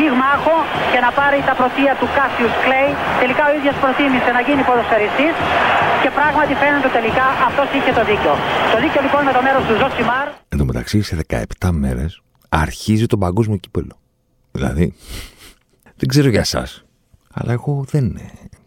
[0.00, 0.56] πυγμάχο
[0.92, 2.90] και να πάρει τα πρωτεία του Κάσιους Κλέη.
[3.22, 5.34] Τελικά ο ίδιος προτίμησε να γίνει ποδοσφαιριστής
[6.02, 8.32] και πράγματι φαίνεται τελικά αυτός είχε το δίκιο.
[8.72, 10.26] Το δίκιο λοιπόν με το μέρος του Ζοσιμάρ.
[10.52, 11.14] Εν τω μεταξύ, σε
[11.60, 12.10] 17 μέρες
[12.64, 13.94] αρχίζει το παγκόσμιο κύπελο.
[14.56, 14.86] Δηλαδή,
[15.98, 16.68] δεν ξέρω για εσάς,
[17.38, 18.04] αλλά εγώ δεν.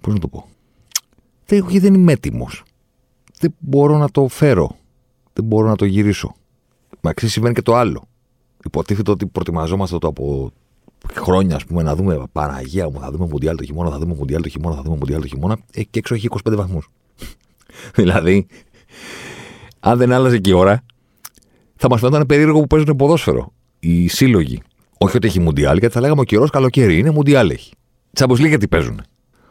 [0.01, 0.39] Πώς να το πω.
[1.45, 2.63] Δεν, εγώ δεν είμαι έτοιμος.
[3.39, 4.67] Δεν μπορώ να το φέρω.
[5.33, 6.35] Δεν μπορώ να το γυρίσω.
[7.01, 8.03] Μεταξύ συμβαίνει και το άλλο.
[8.65, 10.51] Υποτίθεται ότι προετοιμαζόμαστε το από
[11.13, 14.41] χρόνια, ας πούμε, να δούμε Παναγία μου, θα δούμε Μουντιάλ το χειμώνα, θα δούμε Μουντιάλ
[14.41, 15.57] το χειμώνα, θα δούμε Μουντιάλ το χειμώνα.
[15.73, 16.89] Ε, και έξω έχει 25 βαθμούς.
[17.95, 18.47] δηλαδή,
[19.79, 20.83] αν δεν άλλαζε και η ώρα,
[21.75, 23.53] θα μας φαίνονταν περίεργο που παίζουν ποδόσφαιρο.
[23.79, 24.61] Οι σύλλογοι.
[24.97, 27.73] Όχι ότι έχει Μουντιάλ, γιατί θα λέγαμε ο καιρός καλοκαίρι είναι, Μουντιάλ έχει.
[28.13, 29.01] Τσάμπο λέει γιατί παίζουν.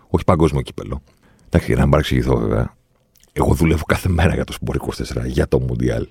[0.08, 1.02] Όχι παγκόσμιο κύπελο.
[1.46, 2.74] Εντάξει, για να μην παρεξηγηθώ βέβαια.
[3.32, 6.06] Εγώ δουλεύω κάθε μέρα για το Σπορ 24, για το Μουντιάλ.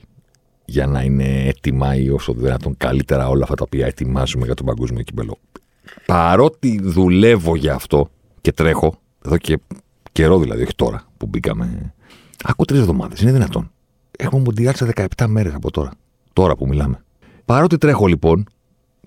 [0.71, 4.65] Για να είναι έτοιμα ή όσο δυνατόν καλύτερα όλα αυτά τα οποία ετοιμάζουμε για τον
[4.65, 5.37] παγκόσμιο κύπελο.
[6.05, 8.09] Παρότι δουλεύω για αυτό
[8.41, 8.93] και τρέχω,
[9.25, 9.59] εδώ και
[10.11, 11.93] καιρό δηλαδή, όχι τώρα που μπήκαμε.
[12.43, 13.71] Ακούω τρεις εβδομάδες, είναι δυνατόν.
[14.17, 15.91] Έχουμε Μουντιάλ σε 17 μέρες από τώρα.
[16.33, 17.03] Τώρα που μιλάμε.
[17.45, 18.45] Παρότι τρέχω λοιπόν,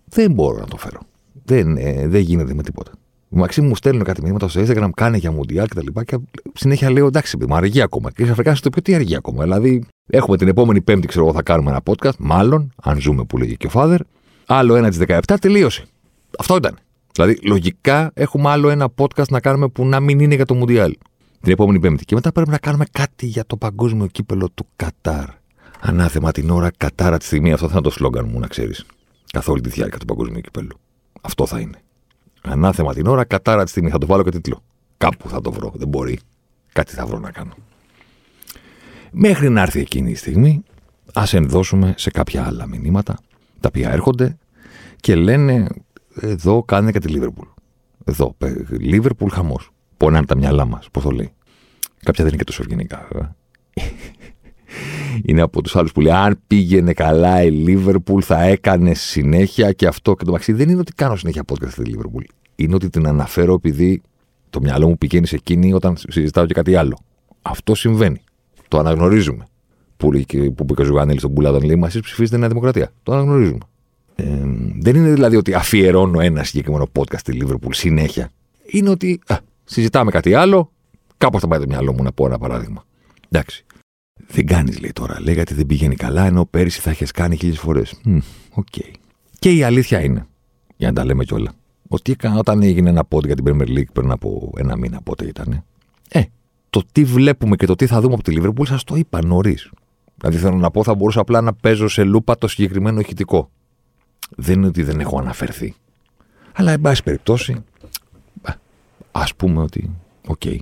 [0.05, 1.01] δεν μπορώ να το φέρω.
[1.45, 2.91] Δεν, ε, δεν γίνεται με τίποτα.
[3.29, 6.05] Οι Μαξί μου στέλνουν κάτι μηνύματα στο Instagram, κάνε για Μουντιάλ και τα λοιπά.
[6.05, 6.19] Και
[6.55, 8.11] συνέχεια λέω εντάξει, παιδί μου, αργεί ακόμα.
[8.11, 9.43] Και ξαφνικά στο πιο τι αργεί ακόμα.
[9.43, 13.39] Δηλαδή, έχουμε την επόμενη Πέμπτη, ξέρω εγώ, θα κάνουμε ένα podcast, μάλλον, αν ζούμε που
[13.39, 14.01] λέγει και ο Φάδερ.
[14.47, 15.85] Άλλο ένα της 17, τελείωσε.
[16.39, 16.79] Αυτό ήταν.
[17.13, 20.95] Δηλαδή, λογικά έχουμε άλλο ένα podcast να κάνουμε που να μην είναι για το Μουντιάλ.
[21.41, 22.05] Την επόμενη Πέμπτη.
[22.05, 25.27] Και μετά πρέπει να κάνουμε κάτι για το παγκόσμιο κύπελο του Κατάρ.
[25.81, 27.53] Ανάθεμα την ώρα Κατάρα τη στιγμή.
[27.53, 28.87] Αυτό θα είναι το σλόγκαν μου, να ξέρεις.
[29.33, 30.79] Καθ' όλη τη διάρκεια του παγκόσμιου κυπέλου.
[31.21, 31.79] Αυτό θα είναι.
[32.43, 33.91] Ανάθεμα την ώρα, κατάρα τη στιγμή.
[33.91, 34.63] Θα το βάλω και τίτλο.
[34.97, 35.73] Κάπου θα το βρω.
[35.75, 36.19] Δεν μπορεί.
[36.73, 37.53] Κάτι θα βρω να κάνω.
[39.17, 40.63] Μέχρι να έρθει εκείνη η στιγμή,
[41.15, 43.19] ας ενδώσουμε σε κάποια άλλα μηνύματα,
[43.61, 44.39] τα οποία έρχονται
[45.01, 45.67] και λένε
[46.21, 47.47] εδώ κάνε και τη Λίβερπουλ.
[48.05, 48.37] Εδώ,
[48.81, 49.71] Λίβερπουλ χαμός.
[49.97, 51.33] Πονάνε τα μυαλά μας, πώ το λέει.
[52.03, 53.37] Κάποια δεν είναι και τόσο ευγενικά, βέβαια.
[55.29, 59.87] είναι από τους άλλους που λέει: Αν πήγαινε καλά η Λίβερπουλ, θα έκανε συνέχεια και
[59.87, 60.53] αυτό και το μαξί.
[60.53, 62.25] Δεν είναι ότι κάνω συνέχεια podcast στη Λίβερπουλ.
[62.57, 64.03] Είναι ότι την αναφέρω επειδή
[64.51, 66.99] το μυαλό μου πηγαίνει σε εκείνη όταν συζητάω και κάτι άλλο.
[67.43, 68.24] Αυτό συμβαίνει.
[68.75, 69.47] Το αναγνωρίζουμε.
[69.97, 70.11] Που,
[70.55, 72.93] που είπε ο Ζουγανέλη στον Πουλά, όταν λέει: Μα εσείς ψηφίζετε Νέα Δημοκρατία.
[73.03, 73.59] Το αναγνωρίζουμε.
[74.15, 74.25] Ε,
[74.81, 78.31] δεν είναι δηλαδή ότι αφιερώνω ένα συγκεκριμένο podcast στη Λίβερπουλ συνέχεια.
[78.67, 80.73] Είναι ότι α, συζητάμε κάτι άλλο,
[81.19, 82.85] κάπως θα πάει το μυαλό μου να πω ένα παράδειγμα.
[83.29, 83.65] Εντάξει.
[84.27, 85.21] Δεν κάνεις, λέει τώρα.
[85.21, 88.01] Λέει γιατί δεν πηγαίνει καλά, ενώ πέρυσι θα έχει κάνει χίλιες φορές.
[88.51, 88.67] Ok.
[88.77, 88.91] Okay.
[89.39, 90.27] Και η αλήθεια είναι,
[90.77, 91.53] για να τα λέμε κιόλα,
[91.89, 95.65] ότι όταν έγινε ένα pod για την Premier League πριν από ένα μήνα, πότε ήταν.
[96.09, 96.23] Ε,
[96.75, 99.71] το τι βλέπουμε και το τι θα δούμε από τη Liverpool σας το είπα νωρίς.
[100.17, 103.51] Δηλαδή θέλω να πω, θα μπορούσα απλά να παίζω σε λούπα το συγκεκριμένο ηχητικό.
[104.37, 105.75] Δεν είναι ότι δεν έχω αναφερθεί.
[106.53, 107.65] Αλλά, εν πάση περιπτώσει,
[109.13, 109.91] α πούμε ότι,
[110.27, 110.59] ok, okay,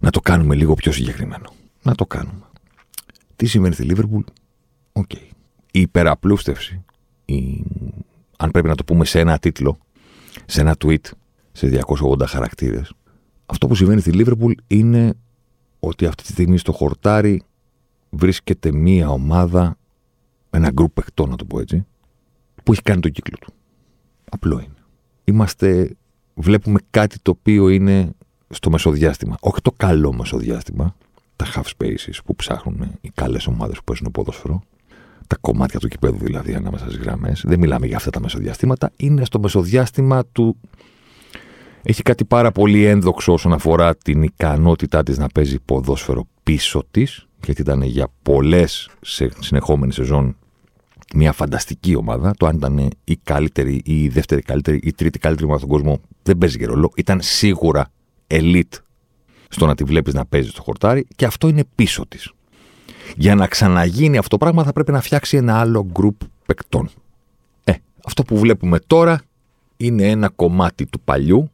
[0.00, 2.44] να το κάνουμε λίγο πιο συγκεκριμένο να το κάνουμε.
[3.36, 4.22] Τι σημαίνει στη Λίβερπουλ,
[4.92, 5.04] ok.
[5.14, 5.28] Okay.
[5.70, 6.84] Η υπεραπλούστευση,
[7.24, 7.64] η...
[8.36, 9.78] αν πρέπει να το πούμε σε ένα τίτλο,
[10.46, 11.04] σε ένα tweet,
[11.52, 12.92] σε 280 χαρακτήρες,
[13.50, 15.14] αυτό που συμβαίνει στη Λίβερπουλ είναι
[15.80, 17.42] ότι αυτή τη στιγμή στο χορτάρι
[18.10, 19.76] βρίσκεται μία ομάδα,
[20.50, 21.86] ένα γκρουπ παιχτών, να το πω έτσι,
[22.62, 23.52] που έχει κάνει τον κύκλο του.
[24.30, 24.74] Απλό είναι.
[25.24, 25.96] Είμαστε,
[26.34, 28.12] βλέπουμε κάτι το οποίο είναι
[28.48, 29.36] στο μεσοδιάστημα.
[29.40, 30.96] Όχι το καλό μεσοδιάστημα,
[31.36, 34.62] τα half spaces που ψάχνουν οι καλές ομάδες που παίζουν ποδόσφαιρο,
[35.26, 37.42] τα κομμάτια του κυπέδου δηλαδή ανάμεσα στις γραμμές.
[37.46, 38.90] Δεν μιλάμε για αυτά τα μεσοδιαστήματα.
[38.96, 40.56] Είναι στο μεσοδιάστημα του.
[41.90, 47.26] Έχει κάτι πάρα πολύ ένδοξο όσον αφορά την ικανότητά της να παίζει ποδόσφαιρο πίσω της,
[47.44, 50.36] γιατί ήταν για πολλές σε συνεχόμενη σεζόν
[51.14, 52.34] μια φανταστική ομάδα.
[52.36, 55.76] Το αν ήταν η καλύτερη ή η δεύτερη καλύτερη ή η τρίτη καλύτερη ομάδα στον
[55.76, 56.92] κόσμο δεν παίζει και ρόλο.
[56.96, 57.90] Ήταν σίγουρα
[58.26, 58.78] elite
[59.48, 62.32] στο να τη βλέπεις να παίζει στο χορτάρι και αυτό είναι πίσω της.
[63.16, 66.90] Για να ξαναγίνει αυτό το πράγμα θα πρέπει να φτιάξει ένα άλλο γκρουπ παικτών.
[67.64, 67.72] Ε,
[68.06, 69.20] αυτό που βλέπουμε τώρα
[69.76, 71.50] είναι ένα κομμάτι του παλιού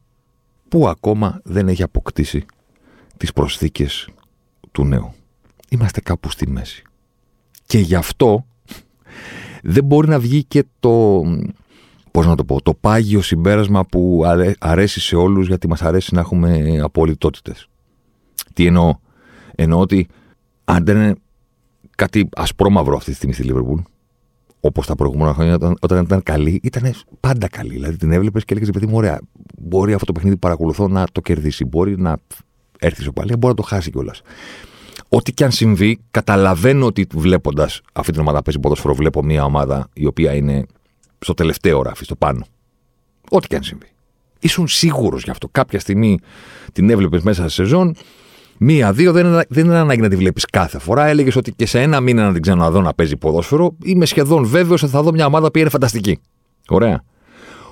[0.75, 2.45] που ακόμα δεν έχει αποκτήσει
[3.17, 4.09] τις προσθήκες
[4.73, 5.13] του νέου.
[5.69, 6.83] Είμαστε κάπου στη μέση.
[7.67, 8.47] Και γι' αυτό
[9.63, 11.23] δεν μπορεί να βγει και το,
[12.11, 14.23] πώς να το πω, το πάγιο συμπέρασμα που
[14.59, 17.69] αρέσει σε όλους γιατί μας αρέσει να έχουμε απολυτότητες
[18.53, 18.95] Τι εννοώ;
[19.55, 20.09] Εννοώ ότι
[20.65, 21.15] αν δεν είναι
[21.97, 23.81] κάτι ασπρόμαυρο αυτή τη στιγμή στη Λίβερπουλ,
[24.67, 27.73] όπως τα προηγούμενα χρόνια όταν, όταν ήταν καλή, ήταν πάντα καλή.
[27.73, 29.21] Δηλαδή την έβλεπες και έλεγες: Παιδί μου, ωραία,
[29.59, 31.65] μπορεί αυτό το παιχνίδι που παρακολουθώ να το κερδίσει.
[31.65, 32.17] Μπορεί να
[32.79, 34.23] έρθει στο παλιά, μπορεί να το χάσει κιόλας.
[35.09, 39.89] Ό,τι και αν συμβεί, καταλαβαίνω ότι βλέποντας αυτή την ομάδα παίζει ποδόσφαιρο, βλέπω μια ομάδα
[39.93, 40.67] η οποία είναι
[41.19, 42.45] στο τελευταίο ράφι, στο πάνω.
[43.31, 43.87] Ό,τι και αν συμβεί.
[44.39, 45.49] Ήσουν σίγουρος γι' αυτό.
[45.49, 46.19] Κάποια στιγμή
[46.73, 47.95] την έβλεπες μέσα σε σεζόν,
[48.67, 51.07] Μία-δύο δεν, είναι, δεν είναι ανάγκη να τη βλέπεις κάθε φορά.
[51.07, 53.77] Έλεγες ότι και σε ένα μήνα να την ξαναδώ να παίζει ποδόσφαιρο.
[53.83, 56.19] Είμαι σχεδόν βέβαιος ότι θα δω μια ομάδα που είναι φανταστική.
[56.69, 57.03] Ωραία.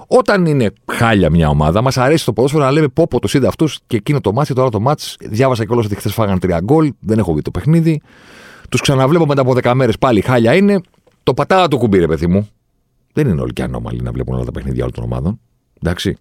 [0.07, 3.47] Όταν είναι χάλια μια ομάδα, μας αρέσει το ποδόσφαιρο να λέμε πω πω το είδε
[3.47, 5.03] αυτού και εκείνο το μάτι και τώρα το μάτι.
[5.21, 8.01] Διάβασα κιόλας ότι χθες φάγανε τρία γκολ, δεν έχω δει το παιχνίδι.
[8.69, 10.81] Τους ξαναβλέπω μετά από 10 μέρες πάλι χάλια είναι.
[11.23, 12.49] Το πατάω το κουμπί, ρε παιδί μου.
[13.13, 15.41] Δεν είναι όλοι και ανώμαλοι να βλέπουν όλα τα παιχνίδια όλων των ομάδων.
[15.83, 16.17] Εντάξει.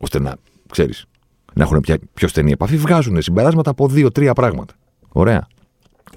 [0.00, 0.34] Ώστε να
[0.72, 1.04] ξέρεις,
[1.54, 4.74] να έχουν πια πιο στενή επαφή, βγάζουν συμπεράσματα από δύο-τρία πράγματα.
[5.08, 5.46] Ωραία.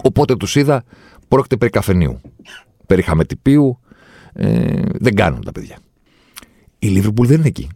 [0.02, 0.84] Οπότε τους είδα,
[1.28, 2.20] πρόκειται περί καφενείου.
[2.86, 3.78] Περί χαμετυπίου.
[4.32, 5.78] Ε, δεν κάνουν τα παιδιά.
[6.78, 7.68] Η Λίβερπουλ δεν είναι εκεί.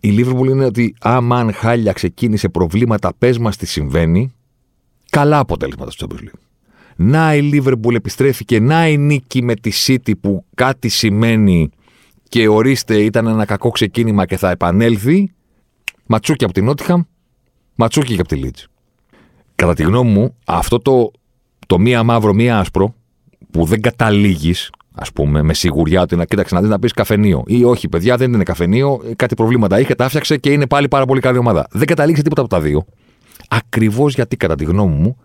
[0.00, 4.32] Η Λίβερπουλ είναι ότι άμα αν χάλια ξεκίνησε προβλήματα, πες μας τι συμβαίνει,
[5.10, 6.38] καλά αποτέλεσματα στο Champions
[6.96, 11.70] Να η Λίβερπουλ επιστρέφει και να η νίκη με τη City που κάτι σημαίνει
[12.28, 15.32] και ορίστε ήταν ένα κακό ξεκίνημα και θα επανέλθει
[16.12, 17.02] Ματσούκι από την Νότιχαμ,
[17.74, 18.62] ματσούκι και από τη Λίτζ.
[19.54, 21.10] Κατά τη γνώμη μου, αυτό το,
[21.66, 22.94] το μία μαύρο, μία άσπρο,
[23.50, 27.42] που δεν καταλήγεις, ας πούμε, με σιγουριά ότι να κοίταξε να δεις να πεις καφενείο.
[27.46, 31.04] Ή όχι, παιδιά, δεν είναι καφενείο, κάτι προβλήματα είχε, τα άφτιαξε και είναι πάλι πάρα
[31.04, 31.66] πολύ καλή ομάδα.
[31.70, 32.84] Δεν καταλήγεις τίποτα από τα δύο.
[33.48, 35.16] Ακριβώς γιατί, κατά τη γνώμη μου,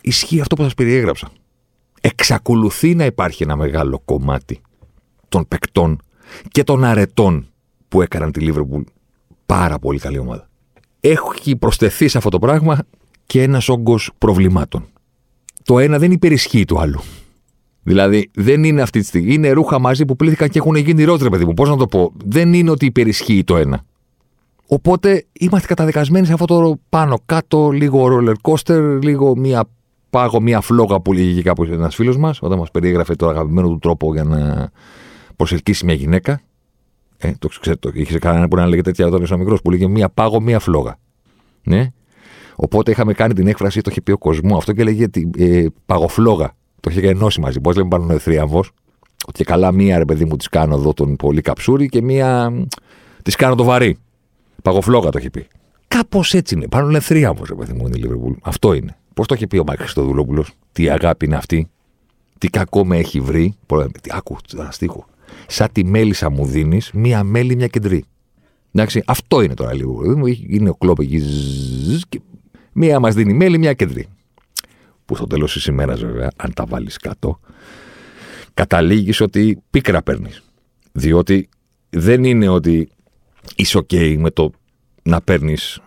[0.00, 1.30] ισχύει αυτό που σας περιέγραψα.
[2.00, 4.60] Εξακολουθεί να υπάρχει ένα μεγάλο κομμάτι
[5.28, 6.00] των παικτών
[6.50, 7.46] και των αρετών
[7.88, 8.82] που έκαναν τη Λίβερπουλ
[9.46, 10.48] πάρα πολύ καλή ομάδα.
[11.00, 12.78] Έχει προσθεθεί σε αυτό το πράγμα
[13.26, 14.86] και ένας όγκος προβλημάτων.
[15.64, 17.00] Το ένα δεν υπερισχύει του άλλου.
[17.82, 19.34] Δηλαδή, δεν είναι αυτή τη στιγμή.
[19.34, 21.54] Είναι ρούχα μαζί που πλήθηκαν και έχουν γίνει ρότρε, παιδί μου.
[21.54, 23.84] Πώς να το πω; Δεν είναι ότι υπερισχύει το ένα.
[24.66, 29.64] Οπότε είμαστε καταδικασμένοι σε αυτό το πάνω κάτω, λίγο roller coaster, λίγο μία
[30.10, 33.78] πάγο, μία φλόγα που λέγει κάπου ένας φίλος μας, όταν μας περιέγραφε το αγαπημένο του
[33.78, 34.70] τρόπο για να
[35.36, 36.40] προσελκύσει μια γυναίκα.
[37.24, 39.88] Ε, το ξέρω, το είχε κανένα που να λέγεται τέτοια όταν ήσουν μικρός, που λέγε
[39.88, 40.98] μία πάγο, μία φλόγα.
[41.62, 41.92] Ναι.
[42.56, 45.06] Οπότε είχαμε κάνει την έκφραση, το είχε πει ο κοσμό αυτό και λέγε
[45.38, 46.54] ε, παγοφλόγα.
[46.80, 47.60] Το είχε ενώσει μαζί.
[47.60, 48.70] Πώς λέμε πάνω θρίαμβος.
[49.26, 52.52] Ότι καλά μία ρε παιδί μου της κάνω εδώ τον πολύ καψούρι και μία
[53.22, 53.96] της κάνω το βαρύ.
[54.62, 55.46] Παγοφλόγα το είχε πει.
[55.88, 56.68] Κάπως έτσι είναι.
[56.68, 58.32] Πάνω είναι θρίαμβος ρε παιδί μου είναι η Λίβερπουλ.
[58.42, 58.96] Αυτό είναι.
[59.14, 60.52] Πώς το είχε πει ο Μάικ Χριστοδουλόπουλος.
[60.72, 61.68] Τι αγάπη είναι αυτή.
[62.38, 63.54] Τι κακό με έχει βρει.
[64.00, 65.06] Τι άκου, τώρα στίχο
[65.46, 68.04] σαν τη μέλισσα μου δίνεις, μία μέλι, μια κεντρί.
[68.72, 70.26] Εντάξει, αυτό είναι τώρα λίγο.
[70.48, 71.22] Είναι ο Κλοπ εκεί.
[72.08, 72.20] Και
[72.72, 74.06] μία μας δίνει μέλι, μια κεντρί.
[75.04, 77.40] Που στο τέλος της ημέρας, βέβαια, αν τα βάλεις κάτω,
[78.54, 80.42] καταλήγεις ότι πίκρα παίρνεις.
[80.92, 81.48] Διότι
[81.90, 82.88] δεν είναι ότι
[83.56, 84.50] είσαι OK με το
[85.02, 85.80] να παίρνεις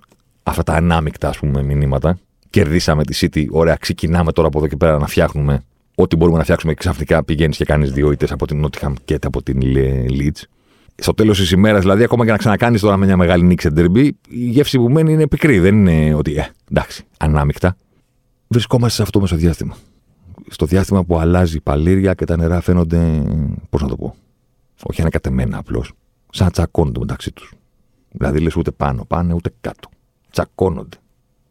[0.43, 2.19] αυτά τα ανάμεικτα ας πούμε, μηνύματα.
[2.49, 3.45] Κερδίσαμε τη City.
[3.49, 5.63] Ωραία, ξεκινάμε τώρα από εδώ και πέρα να φτιάχνουμε
[5.95, 9.17] ό,τι μπορούμε να φτιάξουμε και ξαφνικά πηγαίνεις και κάνεις δύο ήττες από την Νότιχαμ και
[9.21, 9.59] από την
[10.09, 10.41] Leeds.
[10.95, 14.17] Στο τέλος της ημέρας, δηλαδή, ακόμα και να ξανακάνεις τώρα με μια μεγάλη νίξη ντερμπή,
[14.29, 15.59] η γεύση που μένει είναι πικρή.
[15.59, 17.75] Δεν είναι ότι, ε, εντάξει, ανάμεικτα.
[18.47, 19.77] Βρισκόμαστε σε αυτό το διάστημα.
[20.49, 23.23] Στο διάστημα που αλλάζει η παλήρια και τα νερά φαίνονται,
[23.69, 24.15] πώς να το πω,
[24.83, 25.91] όχι ανακατεμένα απλώς,
[26.29, 27.53] σαν τσακώνονται μεταξύ τους.
[28.11, 29.89] Δηλαδή λες ούτε πάνω πάνε ούτε κάτω.
[30.31, 30.97] Τσακώνονται.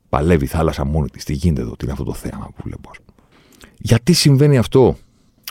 [0.09, 1.25] Παλεύει η θάλασσα μόνη της.
[1.25, 2.99] Τι γίνεται εδώ, τι είναι αυτό το θέαμα που βλέπω, ας
[3.87, 4.97] γιατί συμβαίνει αυτό,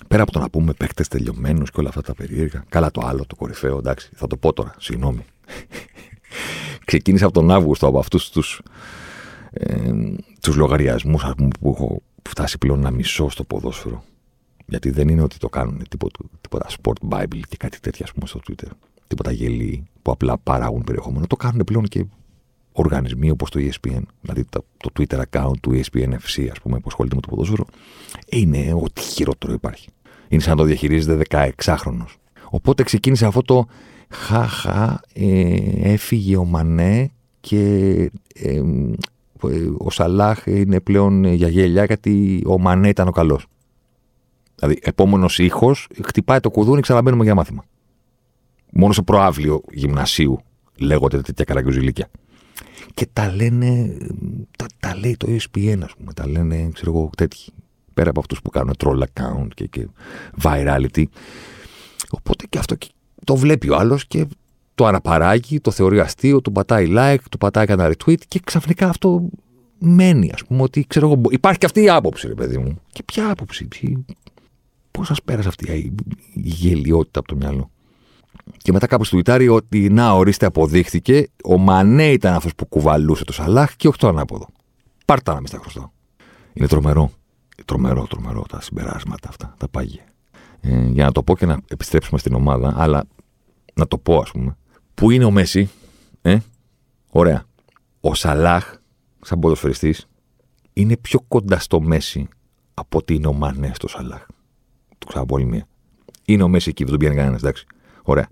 [0.07, 2.63] πέρα από το να πούμε παίχτε τελειωμένους και όλα αυτά τα περίεργα.
[2.69, 5.25] Καλά, το άλλο, το κορυφαίο, εντάξει, θα το πω τώρα, συγγνώμη.
[6.85, 8.61] Ξεκίνησα από τον Αύγουστο από αυτούς τους
[9.51, 9.91] ε,
[10.41, 11.25] τους λογαριασμούς
[11.59, 14.03] που έχω φτάσει πλέον να μισώ στο ποδόσφαιρο.
[14.65, 18.27] Γιατί δεν είναι ότι το κάνουν τίποτα, τίποτα sport bible και κάτι τέτοια, ας πούμε,
[18.27, 18.69] στο Twitter.
[19.07, 21.27] Τίποτα γελί που απλά παράγουν περιεχόμενο.
[21.27, 22.05] Το κάνουν πλέον και
[22.73, 26.85] οργανισμοί όπως το ESPN, δηλαδή το, το Twitter account του ESPN FC, ας πούμε, που
[26.85, 27.65] ασχολείται με το ποδόσφαιρο,
[28.29, 29.89] είναι ό,τι χειρότερο υπάρχει.
[30.27, 31.25] Είναι σαν να το διαχειρίζεται
[31.65, 32.05] 16χρονο.
[32.49, 33.65] Οπότε ξεκίνησε αυτό το
[34.09, 37.95] χαχα, ε, έφυγε ο Μανέ και
[38.33, 38.61] ε,
[39.77, 43.45] ο Σαλάχ είναι πλέον για γέλια γιατί ο Μανέ ήταν ο καλός.
[44.55, 47.63] Δηλαδή, επόμενος ήχος, χτυπάει το κουδούνι, ξαναμπαίνουμε για μάθημα.
[48.71, 50.39] Μόνο στο προάβλιο γυμνασίου
[50.79, 52.09] λέγονται τέτοια καραγκιουζιλίκια.
[52.93, 53.97] Και τα λένε,
[54.57, 57.51] τα, τα λέει το ESPN, ας πούμε, τα λένε, ξέρω εγώ, τέτοιοι.
[57.93, 59.87] Πέρα από αυτούς που κάνουν troll account και, και
[60.43, 61.03] virality.
[62.09, 62.75] Οπότε και αυτό
[63.23, 64.27] το βλέπει ο άλλος και
[64.75, 69.29] το αναπαράγει, το θεωρεί αστείο, του πατάει like, του πατάει ένα retweet και ξαφνικά αυτό
[69.79, 71.21] μένει, ας πούμε, ότι ξέρω εγώ.
[71.29, 72.79] Υπάρχει και αυτή η άποψη, ρε παιδί μου.
[72.91, 73.67] Και ποια άποψη,
[74.91, 75.93] Πώ σας πέρασε αυτή η
[76.33, 77.71] γελιότητα από το μυαλό;
[78.57, 83.23] Και μετά κάπου στο Ιτάρι ότι να ορίστε αποδείχθηκε, ο Μανέ ήταν αυτός που κουβαλούσε
[83.23, 84.47] το Σαλάχ και όχι το ανάποδο.
[85.05, 85.91] Πάρτα να μην στα χρωστώ.
[86.53, 87.11] Είναι τρομερό.
[87.65, 90.03] Τρομερό, τρομερό τα συμπεράσματα αυτά, τα πάγια.
[90.61, 93.03] Ε, για να το πω και να επιστρέψουμε στην ομάδα, αλλά
[93.73, 94.57] να το πω ας πούμε.
[94.93, 95.69] Πού είναι ο Μέση,
[96.21, 96.37] ε,
[97.09, 97.43] ωραία.
[98.01, 98.75] Ο Σαλάχ,
[99.21, 100.07] σαν ποδοσφαιριστής,
[100.73, 102.27] είναι πιο κοντά στο Μέση
[102.73, 104.25] από ότι είναι ο Μανέ στο Σαλάχ.
[104.97, 105.67] Το ξαναπώ άλλη μία.
[106.25, 107.65] Είναι ο Μέση εκεί, δεν τον πιάνει κανένας, εντάξει.
[108.03, 108.27] Ωραία.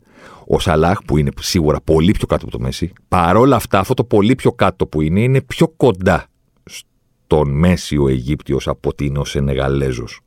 [0.47, 4.03] Ο Σαλάχ, που είναι σίγουρα πολύ πιο κάτω από το Μέση, παρόλα αυτά, αυτό το
[4.03, 6.25] πολύ πιο κάτω που είναι, είναι πιο κοντά
[6.63, 10.19] στον Μέση ο Αιγύπτιος από ότι είναι ο Σενεγαλέζος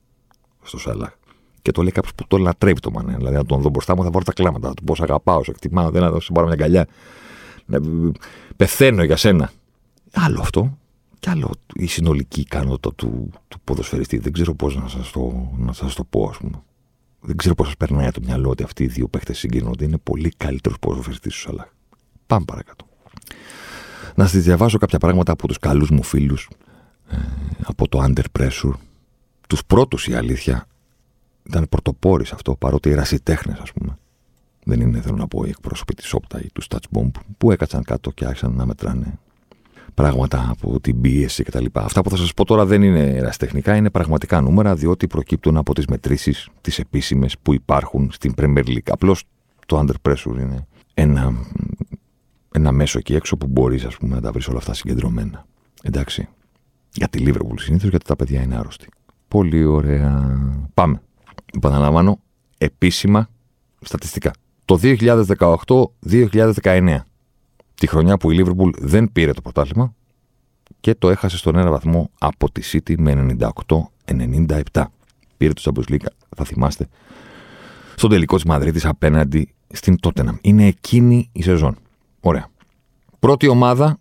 [0.63, 1.13] στο Σαλάχ.
[1.63, 3.15] Και το λέει κάποιος που το λατρεύει το μανέ.
[3.17, 4.69] Δηλαδή, να τον δω μπροστά μου, θα βάλω τα κλάματα.
[4.69, 6.87] Θα του πω: Αγαπάω, σε εκτιμάω, δεν θα σου πάρω μια καλιά.
[8.57, 9.51] Πεθαίνω για σένα.
[10.13, 10.79] Άλλο αυτό.
[11.19, 14.19] Και άλλο η συνολική ικανότητα του, του ποδοσφαιριστή.
[14.19, 16.63] Δεν ξέρω πώς να σας το, να σας το πω, ας πούμε.
[17.27, 19.85] Δεν ξέρω πώς σας περνάει το μυαλό ότι αυτοί οι δύο παίχτες συγκρίνονται.
[19.85, 21.67] Είναι πολύ καλύτερος ποδοσφαιριστής τους Σαλάχ.
[22.27, 22.87] Πάμε παρακάτω.
[24.15, 26.51] Να σας διαβάσω κάποια πράγματα από τους καλούς μου φίλους
[27.09, 27.17] ε,
[27.63, 28.73] από το Under Pressure.
[29.49, 30.67] Τους πρώτους η αλήθεια
[31.43, 33.99] ήταν πρωτοπόροι σε αυτό, παρότι ερασιτέχνε, ας πούμε.
[34.65, 37.83] Δεν είναι, θέλω να πω, οι εκπρόσωποι της Όπτα ή του Touch Bomb που έκατσαν
[37.83, 39.19] κάτω και άρχισαν να μετράνε
[39.95, 41.65] πράγματα από την πίεση κτλ.
[41.73, 45.75] Αυτά που θα σας πω τώρα δεν είναι ερασιτεχνικά, είναι πραγματικά νούμερα, διότι προκύπτουν από
[45.75, 48.89] τις μετρήσεις, τις επίσημες που υπάρχουν στην Premier League.
[48.91, 49.25] Απλώς
[49.67, 51.33] το Under Pressure είναι ένα,
[52.53, 55.47] ένα μέσο εκεί έξω που μπορείς να τα βρεις όλα αυτά συγκεντρωμένα.
[55.83, 56.29] Εντάξει.
[56.93, 58.89] Για τη Liverpool συνήθως, γιατί τα παιδιά είναι άρρωστοι.
[59.29, 60.39] Πολύ ωραία.
[60.75, 61.03] Πάμε.
[61.55, 62.21] Επαναλαμβάνω,
[62.59, 63.29] επίσημα
[63.81, 64.31] στατιστικά.
[64.65, 66.99] Το 2018-2019
[67.75, 69.95] τη χρονιά που η Λίβερπουλ δεν πήρε το πρωτάθλημα
[70.81, 73.37] και το έχασε στον ένα βαθμό από τη City με
[74.73, 74.85] 98-97.
[75.37, 76.89] Πήρε το Champions League, θα θυμάστε,
[77.95, 80.37] στον τελικό της Μαδρίτης απέναντι στην Tottenham.
[80.41, 81.77] Είναι εκείνη η σεζόν.
[82.21, 82.49] Ωραία.
[83.19, 83.99] Πρώτη ομάδα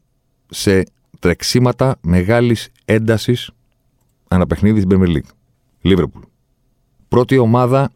[0.50, 0.84] σε
[1.20, 3.52] τρεξίματα μεγάλης έντασης
[4.28, 5.30] αναπαιχνίδι στην Premier League.
[5.82, 6.22] Λίβερπουλ.
[7.08, 7.92] Πρώτη ομάδα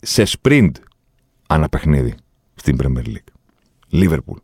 [0.00, 0.70] σε sprint
[1.46, 2.14] αναπαιχνίδι
[2.54, 3.32] στην Premier League.
[3.88, 4.38] Λίβερπουλ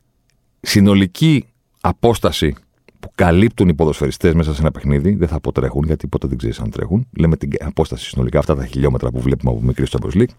[0.65, 1.45] συνολική
[1.81, 2.55] απόσταση
[3.01, 6.61] που καλύπτουν οι ποδοσφαιριστές μέσα σε ένα παιχνίδι, δεν θα αποτρέχουν γιατί ποτέ δεν ξέρεις
[6.61, 7.07] αν τρέχουν.
[7.19, 10.35] Λέμε την απόσταση συνολικά, αυτά τα χιλιόμετρα που βλέπουμε από μικρή στο Champions League.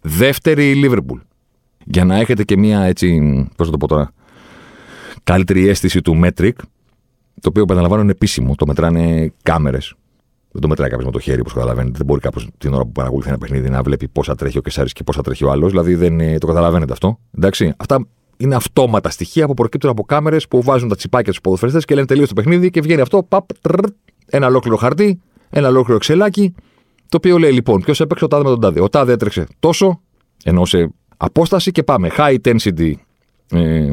[0.00, 1.20] Δεύτερη η Liverpool.
[1.84, 3.18] Για να έχετε και μία έτσι,
[3.56, 4.12] πώς θα το πω τώρα,
[5.24, 6.52] καλύτερη αίσθηση του Metric,
[7.40, 9.94] το οποίο επαναλαμβάνω είναι επίσημο, το μετράνε κάμερες.
[10.50, 11.96] Δεν το μετράει κάποιος με το χέρι, όπως καταλαβαίνετε.
[11.96, 14.92] Δεν μπορεί κάποιος την ώρα που παρακολουθεί ένα παιχνίδι να βλέπει πόσα τρέχει ο Κεσάρης
[14.92, 15.70] και πόσα τρέχει ο άλλος.
[15.70, 17.18] Δηλαδή δεν το καταλαβαίνετε αυτό.
[17.36, 17.72] Εντάξει.
[17.76, 18.06] Αυτά
[18.38, 22.06] είναι αυτόματα στοιχεία που προκύπτουν από κάμερες που βάζουν τα τσιπάκια στου ποδοσφαιριστές και λένε
[22.06, 23.22] τελείω το παιχνίδι και βγαίνει αυτό.
[23.22, 23.84] Παπ, τρρ,
[24.26, 26.54] ένα ολόκληρο χαρτί, ένα ολόκληρο ξελάκι,
[27.08, 28.80] το οποίο λέει λοιπόν ποιος έπαιξε ο τάδε με τον τάδε.
[28.80, 30.00] Ο τάδε έτρεξε τόσο,
[30.44, 32.10] ενώ σε απόσταση και πάμε.
[32.16, 32.92] High intensity,
[33.50, 33.90] ε,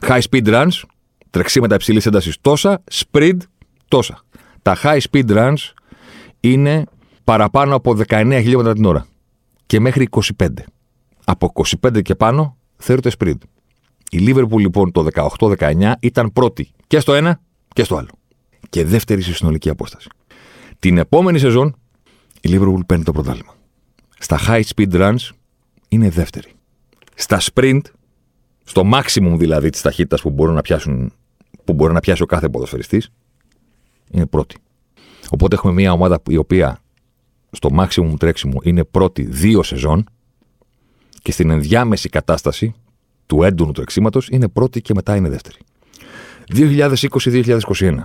[0.00, 0.82] high speed runs,
[1.30, 3.38] τρεξίματα υψηλής έντασης τόσα, sprint
[3.88, 4.22] τόσα.
[4.62, 5.54] Τα high speed runs
[6.40, 6.84] είναι
[7.24, 9.06] παραπάνω από 19 χιλιόμετρα την ώρα
[9.66, 10.46] και μέχρι 25.
[11.24, 13.38] Από 25 και πάνω θεωρείται sprint.
[14.10, 15.06] Η Λίβερπουλ λοιπόν το
[15.38, 17.40] 18-19 ήταν πρώτη και στο ένα
[17.72, 18.08] και στο άλλο.
[18.70, 20.08] Και δεύτερη στη συνολική απόσταση.
[20.78, 21.76] Την επόμενη σεζόν
[22.40, 23.54] η Λίβερπουλ παίρνει το πρωτάθλημα.
[24.18, 25.30] Στα high speed runs
[25.88, 26.52] είναι δεύτερη.
[27.14, 27.80] Στα sprint,
[28.64, 31.12] στο maximum δηλαδή της ταχύτητας που μπορούν να πιάσουν
[31.64, 33.10] που μπορεί να πιάσει ο κάθε ποδοσφαιριστής,
[34.10, 34.56] είναι πρώτη.
[35.30, 36.78] Οπότε έχουμε μια ομάδα η οποία
[37.50, 40.04] στο maximum τρέξιμο είναι πρώτη δύο σεζόν
[41.24, 42.74] και στην ενδιάμεση κατάσταση
[43.26, 45.56] του έντονου τρεξίματο είναι πρώτη και μετά είναι δεύτερη.
[46.54, 47.96] 2020-2021.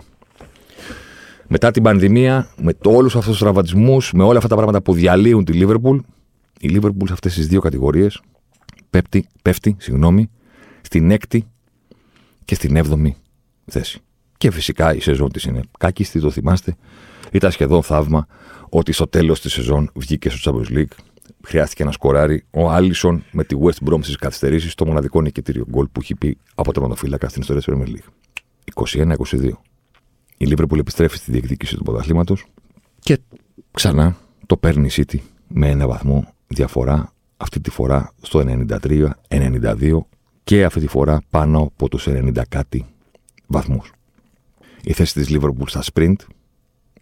[1.47, 5.45] Μετά την πανδημία, με όλους αυτούς τους τραυματισμούς, με όλα αυτά τα πράγματα που διαλύουν
[5.45, 5.97] τη Λίβερπουλ,
[6.59, 8.21] η Λίβερπουλ σε αυτές τις δύο κατηγορίες
[8.89, 10.29] πέφτει, πέφτει συγγνώμη,
[10.81, 11.47] στην έκτη
[12.45, 13.15] και στην έβδομη
[13.65, 13.99] θέση.
[14.37, 16.75] Και φυσικά η σεζόν της είναι κάκιστη, το θυμάστε.
[17.31, 18.27] Ήταν σχεδόν θαύμα
[18.69, 20.97] ότι στο τέλος της σεζόν βγήκε στο Champions League
[21.43, 25.87] χρειάστηκε να σκοράρει ο Άλισον με τη West Brom στις καθυστερήσεις το μοναδικό νικητήριο γκολ
[25.87, 29.15] που έχει πει από τερματοφύλακα στην ιστορία της Premier League.
[29.15, 29.51] 21-22.
[30.37, 32.45] Η Liverpool επιστρέφει στη διεκδίκηση του πρωταθλήματος
[32.99, 33.19] και
[33.71, 35.17] ξανά το παίρνει η City
[35.47, 38.43] με ένα βαθμό διαφορά αυτή τη φορά στο
[39.29, 39.99] 93-92
[40.43, 42.85] και αυτή τη φορά πάνω από τους 90 κάτι
[43.47, 43.91] βαθμούς.
[44.83, 46.15] Η θέση της Liverpool στα sprint,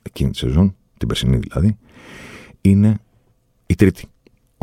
[0.02, 1.78] εκείνη τη σεζόν, την περσινή δηλαδή,
[2.62, 3.00] είναι
[3.66, 4.08] η τρίτη.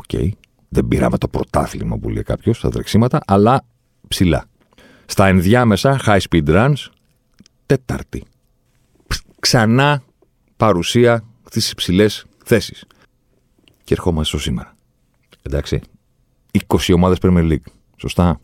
[0.05, 0.21] OK.
[0.21, 0.29] Okay.
[0.69, 3.65] Δεν πήραμε το πρωτάθλημα που λέει κάποιος στα τρεξίματα, αλλά
[4.09, 4.45] ψηλά.
[5.07, 6.75] Στα ενδιάμεσα, high speed runs,
[7.67, 8.25] τέταρτη.
[9.41, 10.03] ξανά
[10.57, 12.85] παρουσία στις υψηλές θέσεις.
[13.85, 14.77] Και ερχόμαστε στο σήμερα.
[15.43, 15.81] Εντάξει.
[16.67, 17.73] 20 ομάδες Premier League.
[17.97, 18.41] Σωστά.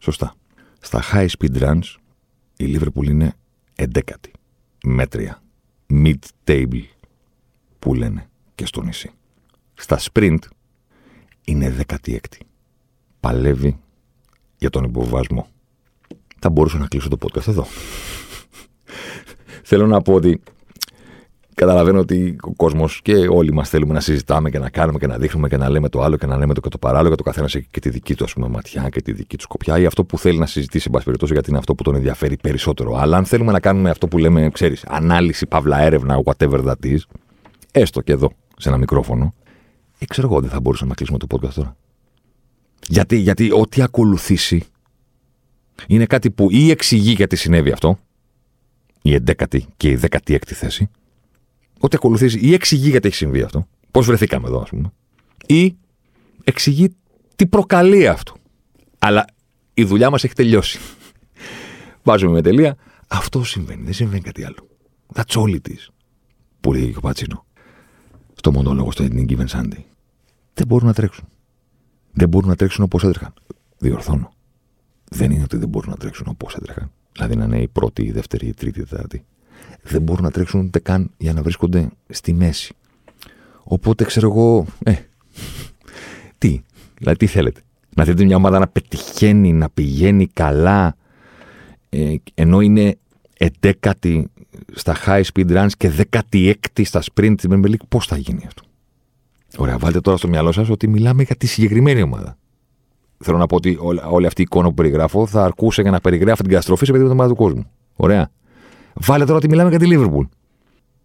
[0.00, 0.34] Σωστά.
[0.80, 1.94] Στα high speed runs
[2.56, 3.34] η Liverpool είναι
[3.76, 4.30] 11η.
[4.84, 5.42] Μέτρια.
[5.90, 6.84] Mid-table
[7.78, 9.10] που λένε και στο νησί.
[9.74, 10.38] Στα sprint
[11.48, 12.18] είναι 16η.
[13.20, 13.78] Παλεύει
[14.56, 15.46] για τον υποβασμό.
[16.38, 17.66] Θα μπορούσα να κλείσω το podcast εδώ.
[19.62, 20.42] Θέλω να πω ότι
[21.54, 25.18] καταλαβαίνω ότι ο κόσμος και όλοι μας θέλουμε να συζητάμε και να κάνουμε και να
[25.18, 27.10] δείχνουμε και να λέμε το άλλο και να λέμε το και το παράλληλο.
[27.10, 29.42] Και το καθένας έχει και τη δική του ας πούμε, ματιά και τη δική του
[29.42, 31.94] σκοπιά ή αυτό που θέλει να συζητήσει, εν πάση περιπτώσει, γιατί είναι αυτό που τον
[31.94, 32.96] ενδιαφέρει περισσότερο.
[32.96, 36.98] Αλλά αν θέλουμε να κάνουμε αυτό που λέμε, ξέρεις, ανάλυση, παύλα έρευνα, whatever that is,
[37.72, 39.34] έστω και εδώ, σε ένα μικρόφωνο,
[39.98, 41.76] ε, ξέρω εγώ, δεν θα μπορούσαμε να κλείσουμε το podcast τώρα.
[42.88, 44.64] Γιατί, γιατί ό,τι ακολουθήσει
[45.86, 47.98] είναι κάτι που ή εξηγεί γιατί συνέβη αυτό,
[49.02, 50.88] η 11η και η 16η θέση,
[51.80, 54.92] ό,τι ακολουθήσει ή εξηγεί γιατί έχει συμβεί αυτό, πώς βρεθήκαμε εδώ, ας πούμε,
[55.46, 55.76] ή
[56.44, 56.96] εξηγεί
[57.36, 58.34] τι προκαλεί αυτό.
[58.98, 59.24] Αλλά
[59.74, 60.78] η δουλειά μας έχει τελειώσει.
[62.02, 62.76] Βάζουμε με τελεία.
[63.08, 64.68] Αυτό συμβαίνει, δεν συμβαίνει κάτι άλλο.
[65.14, 65.86] That's all it is.
[66.60, 67.46] Που λέει και ο Πατσίνο.
[68.34, 69.82] Στο μονόλογο στο Any Given Sunday.
[70.58, 71.24] Δεν μπορούν να τρέξουν.
[72.12, 73.32] Δεν μπορούν να τρέξουν όπως έτρεχαν.
[73.78, 74.32] Διορθώνω.
[75.10, 76.90] Δεν είναι ότι δεν μπορούν να τρέξουν όπως έτρεχαν.
[77.12, 79.24] Δηλαδή να είναι η πρώτη, η δεύτερη, η τρίτη, η τέταρτη.
[79.82, 82.74] Δεν μπορούν να τρέξουν ούτε καν για να βρίσκονται στη μέση.
[83.64, 84.66] Οπότε ξέρω εγώ.
[84.82, 84.94] Ε,
[86.38, 86.62] τι,
[86.98, 87.60] δηλαδή τι θέλετε.
[87.96, 90.96] Να δείτε μια ομάδα να πετυχαίνει, να πηγαίνει καλά,
[91.88, 92.96] ε, ενώ είναι
[93.38, 94.30] εντέκατη
[94.74, 97.86] στα high speed runs και 16η στα sprint τη Premier League.
[97.88, 98.62] Πώς θα γίνει αυτό;
[99.56, 102.36] Ωραία, βάλτε τώρα στο μυαλό σας ότι μιλάμε για τη συγκεκριμένη ομάδα.
[103.18, 103.78] Θέλω να πω ότι
[104.10, 107.18] όλη αυτή η εικόνα που περιγράφω θα αρκούσε για να περιγράφει την καταστροφή σε περίπτωση
[107.18, 107.64] ομάδα του κόσμου.
[107.96, 108.30] Ωραία.
[108.94, 110.26] Βάλε τώρα ότι μιλάμε για τη Liverpool.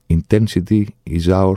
[0.08, 1.54] Intensity is our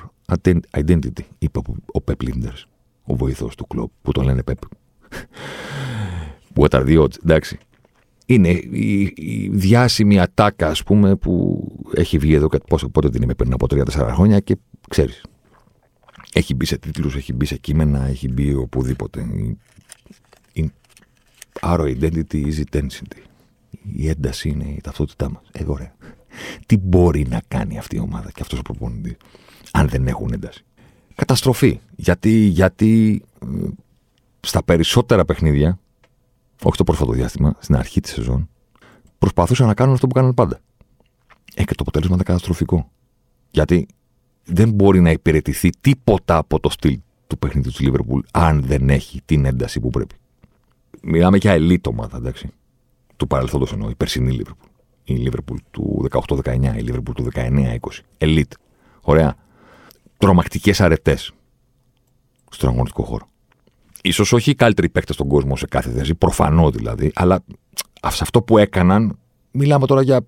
[0.71, 2.63] identity, είπε ο Pep Linders,
[3.05, 4.55] ο βοηθός του κλοπ, που τον λένε Pep.
[6.61, 7.59] What are the odds, εντάξει.
[8.27, 13.35] Είναι η, η διάσημη ατάκα, ας πούμε, που έχει βγει εδώ πόσο, πότε την είμαι
[13.35, 14.57] πριν από 3-4 χρόνια και
[14.89, 15.23] ξέρεις.
[16.37, 19.27] Έχει μπει σε τίτλους, έχει μπει σε κείμενα, έχει μπει οπουδήποτε.
[21.61, 23.21] Our identity is intensity.
[23.93, 25.43] Η ένταση είναι η ταυτότητά μας.
[25.53, 25.95] Ε, ωραία.
[26.67, 29.17] Τι μπορεί να κάνει αυτή η ομάδα και αυτός ο προπονητής,
[29.71, 30.65] αν δεν έχουν ένταση;
[31.15, 31.81] Καταστροφή.
[31.97, 33.69] Γιατί, γιατί ε,
[34.41, 35.79] στα περισσότερα παιχνίδια,
[36.63, 38.49] όχι το πρόσφατο διάστημα, στην αρχή της σεζόν,
[39.19, 40.61] προσπαθούσαν να κάνουν αυτό που κάνουν πάντα.
[41.55, 42.91] Ε, και το αποτέλεσμα ήταν καταστροφικό.
[43.51, 43.87] Γιατί
[44.47, 49.21] δεν μπορεί να υπηρετηθεί τίποτα από το στυλ του παιχνιδιού του Λίβερπουλ αν δεν έχει
[49.25, 50.15] την ένταση που πρέπει.
[51.03, 52.49] Μιλάμε για ελίτ ομάδα, εντάξει.
[53.17, 54.69] Του παρελθόντος εννοώ, η περσινή Λίβερπουλ.
[55.05, 57.77] Η Λίβερπουλ του 18-19, η Λίβερπουλ του 19-20.
[58.19, 58.53] Ελίτ.
[59.01, 59.35] Ωραία.
[60.19, 61.33] Τρομακτικές αρετές
[62.51, 63.29] στον αγωνιστικό χώρο.
[64.13, 67.45] σω όχι οι καλύτεροι παίκτες στον κόσμο σε κάθε θέση, προφανώς δηλαδή, αλλά
[68.07, 69.19] σε αυτό που έκαναν,
[69.51, 70.27] μιλάμε τώρα για,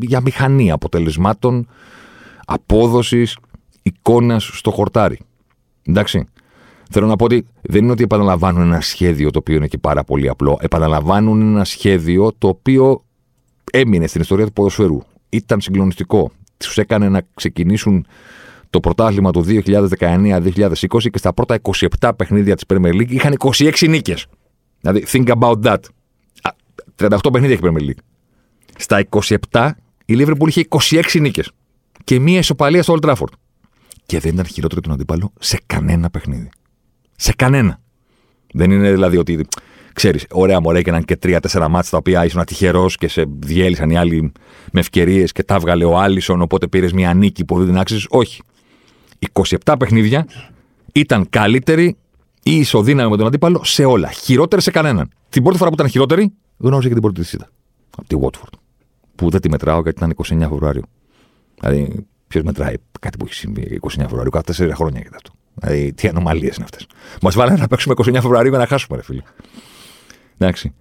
[0.00, 1.68] για μηχανή αποτελεσμάτων,
[2.46, 3.36] απόδοσης,
[3.82, 5.18] εικόνας στο χορτάρι.
[5.82, 6.26] Εντάξει.
[6.90, 10.04] Θέλω να πω ότι δεν είναι ότι επαναλαμβάνουν ένα σχέδιο το οποίο είναι και πάρα
[10.04, 10.58] πολύ απλό.
[10.60, 13.04] Επαναλαμβάνουν ένα σχέδιο το οποίο
[13.72, 15.00] έμεινε στην ιστορία του ποδοσφαίρου.
[15.28, 16.30] Ήταν συγκλονιστικό.
[16.56, 18.06] Τους έκανε να ξεκινήσουν
[18.70, 20.74] το πρωτάθλημα του 2019-2020
[21.10, 21.58] και στα πρώτα
[22.00, 24.26] 27 παιχνίδια της Premier League είχαν 26 νίκες.
[24.80, 25.78] Δηλαδή, think about that.
[26.96, 28.02] 38 παιχνίδια έχει η Premier League.
[28.76, 29.04] Στα
[29.50, 29.70] 27
[30.04, 31.50] η Liverpool είχε 26 νίκες.
[32.06, 33.32] Και μία ισοπαλία στο Old Trafford.
[34.06, 36.48] Και δεν ήταν χειρότερο τον αντίπαλο σε κανένα παιχνίδι.
[37.16, 37.80] Σε κανένα.
[38.52, 39.46] Δεν είναι δηλαδή ότι.
[39.92, 43.96] Ξέρεις, ωραία, μωρέ, έκαναν και τρία-τέσσερα μάτια τα οποία ήσουν ατυχερός και σε διέλυσαν οι
[43.96, 44.32] άλλοι
[44.72, 48.06] με ευκαιρίες και τα βγάλε ο Άλισον, οπότε πήρες μια νίκη που δεν την άξιζες.
[48.10, 48.42] Όχι.
[49.32, 50.26] 27 παιχνίδια
[50.92, 51.96] ήταν καλύτεροι
[52.42, 54.10] ή ισοδύναμοι με τον αντίπαλο σε όλα.
[54.10, 55.10] Χειρότερη σε κανέναν.
[55.28, 57.36] Την πρώτη φορά που ήταν χειρότερη, γνώριζε και την πρώτη της
[57.96, 58.58] Από τη Watford.
[59.14, 60.14] Που δεν τη μετράω γιατί ήταν
[60.44, 60.82] 29 Φεβρουάριου.
[61.60, 65.30] Δηλαδή, ποιος μετράει κάτι που έχει συμβεί 29 Φεβρουαρίου, κάθε 4 χρόνια γίνεται αυτό.
[65.54, 66.86] Δηλαδή, τι ανομαλίες είναι αυτές.
[67.22, 69.22] Μας βάλανε να παίξουμε 29 Φεβρουαρίου για να χάσουμε, ρε φίλε.
[70.38, 70.74] Εντάξει.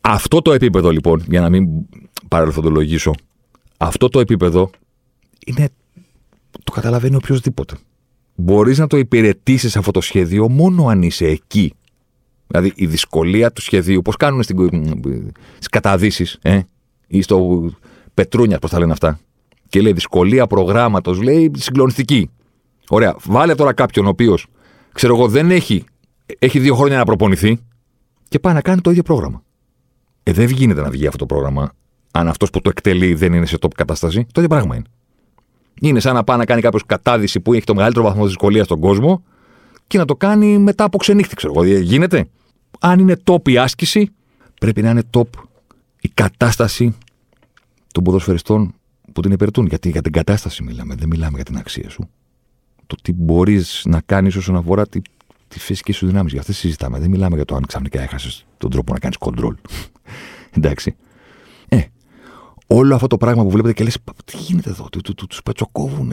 [0.00, 1.68] Αυτό το επίπεδο λοιπόν, για να μην
[2.28, 3.14] παρελθοντολογήσω,
[3.76, 4.70] αυτό το επίπεδο
[5.46, 5.68] είναι.
[6.64, 7.76] Το καταλαβαίνει οποιοδήποτε.
[8.34, 11.72] Μπορείς να το υπηρετήσεις αυτό το σχέδιο μόνο αν είσαι εκεί.
[12.46, 16.60] Δηλαδή η δυσκολία του σχεδίου, πώς κάνουν στις καταδύσεις, ε,
[17.06, 17.70] ή στο
[18.14, 19.20] Πετρούνιας, πώς τα λένε αυτά.
[19.68, 22.30] Και λέει δυσκολία προγράμματος, λέει συγκλονιστική.
[22.88, 23.16] Ωραία.
[23.24, 24.46] Βάλε τώρα κάποιον ο οποίος,
[24.92, 25.84] ξέρω εγώ, δεν έχει,
[26.38, 27.58] έχει δύο χρόνια να προπονηθεί
[28.28, 29.42] και πάει να κάνει το ίδιο πρόγραμμα.
[30.22, 31.72] Ε, δεν γίνεται να βγει αυτό το πρόγραμμα
[32.10, 34.84] αν αυτός που το εκτελεί δεν είναι σε top κατάσταση, το ίδιο πράγμα είναι.
[35.80, 38.80] Είναι σαν να πάει να κάνει κάποιος κατάδυση που έχει το μεγαλύτερο βαθμό δυσκολίας στον
[38.80, 39.24] κόσμο
[39.86, 41.64] και να το κάνει μετά από ξενύχτη, ξέρω εγώ.
[41.64, 42.28] Γίνεται.
[42.78, 44.10] Αν είναι top η άσκηση,
[44.60, 45.28] πρέπει να είναι top
[46.00, 46.96] η κατάσταση
[47.92, 48.74] των ποδοσφαιριστών
[49.12, 49.66] που την υπηρετούν.
[49.66, 52.08] Γιατί για την κατάσταση μιλάμε, δεν μιλάμε για την αξία σου.
[52.86, 55.00] Το τι μπορείς να κάνεις όσον αφορά τη,
[55.48, 56.32] τη φυσική σου δυνάμεις.
[56.32, 56.98] Για αυτές συζητάμε.
[56.98, 59.56] Δεν μιλάμε για το αν ξαφνικά έχασες τον τρόπο να κάνεις κοντρόλ.
[60.56, 60.96] Εντάξει.
[61.68, 61.80] Ε,
[62.66, 65.42] όλο αυτό το πράγμα που βλέπετε και λες, τι γίνεται εδώ, του, του, του, τους
[65.42, 66.12] πετσοκόβουν,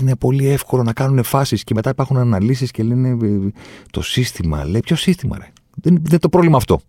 [0.00, 3.50] είναι πολύ εύκολο να κάνουν φάσεις και μετά υπάρχουν αναλύσεις και λένε ε,
[3.90, 4.64] το σύστημα.
[4.64, 6.80] Λέει, ποιο σύστημα, ρε; Δεν, δεν είναι το πρόβλημα αυτό.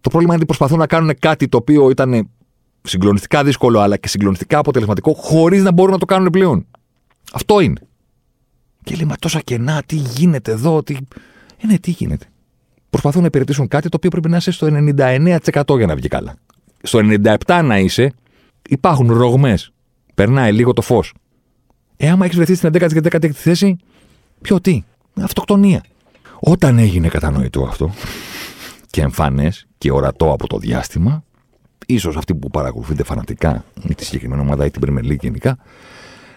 [0.00, 2.28] Το πρόβλημα είναι ότι προσπαθούν να κάνουν κάτι το οποίο ήταν
[2.84, 6.66] συγκλονιστικά δύσκολο αλλά και συγκλονιστικά αποτελεσματικό χωρίς να μπορούν να το κάνουν πλέον.
[7.32, 7.80] Αυτό είναι.
[8.82, 10.96] Και λέει, μα τόσα κενά, τι γίνεται εδώ, τι.
[11.56, 12.26] Ε, ναι, τι γίνεται.
[12.90, 16.36] Προσπαθούν να υπηρετήσουν κάτι το οποίο πρέπει να είσαι στο 99% για να βγει καλά.
[16.82, 18.12] Στο 97% να είσαι,
[18.68, 19.72] υπάρχουν ρογμές.
[20.14, 21.14] Περνάει λίγο το φως.
[21.96, 23.76] Ε, άμα έχεις βρεθεί στην 11η και 16η θέση,
[24.40, 24.82] ποιο τι;
[25.20, 25.84] Αυτοκτονία.
[26.40, 27.94] Όταν έγινε κατανοητό αυτό
[28.90, 31.24] και εμφανές και ορατό από το διάστημα,
[31.86, 35.58] ίσως αυτοί που παρακολουθείτε φανατικά ή τη συγκεκριμένη ομάδα ή την Premier γενικά,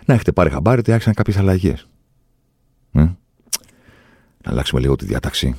[0.06, 1.88] να έχετε πάρει χαμπάρι ότι άρχισαν κάποιες αλλαγές.
[2.92, 3.18] Ε; Να
[4.44, 5.56] αλλάξουμε λίγο τη διάταξη.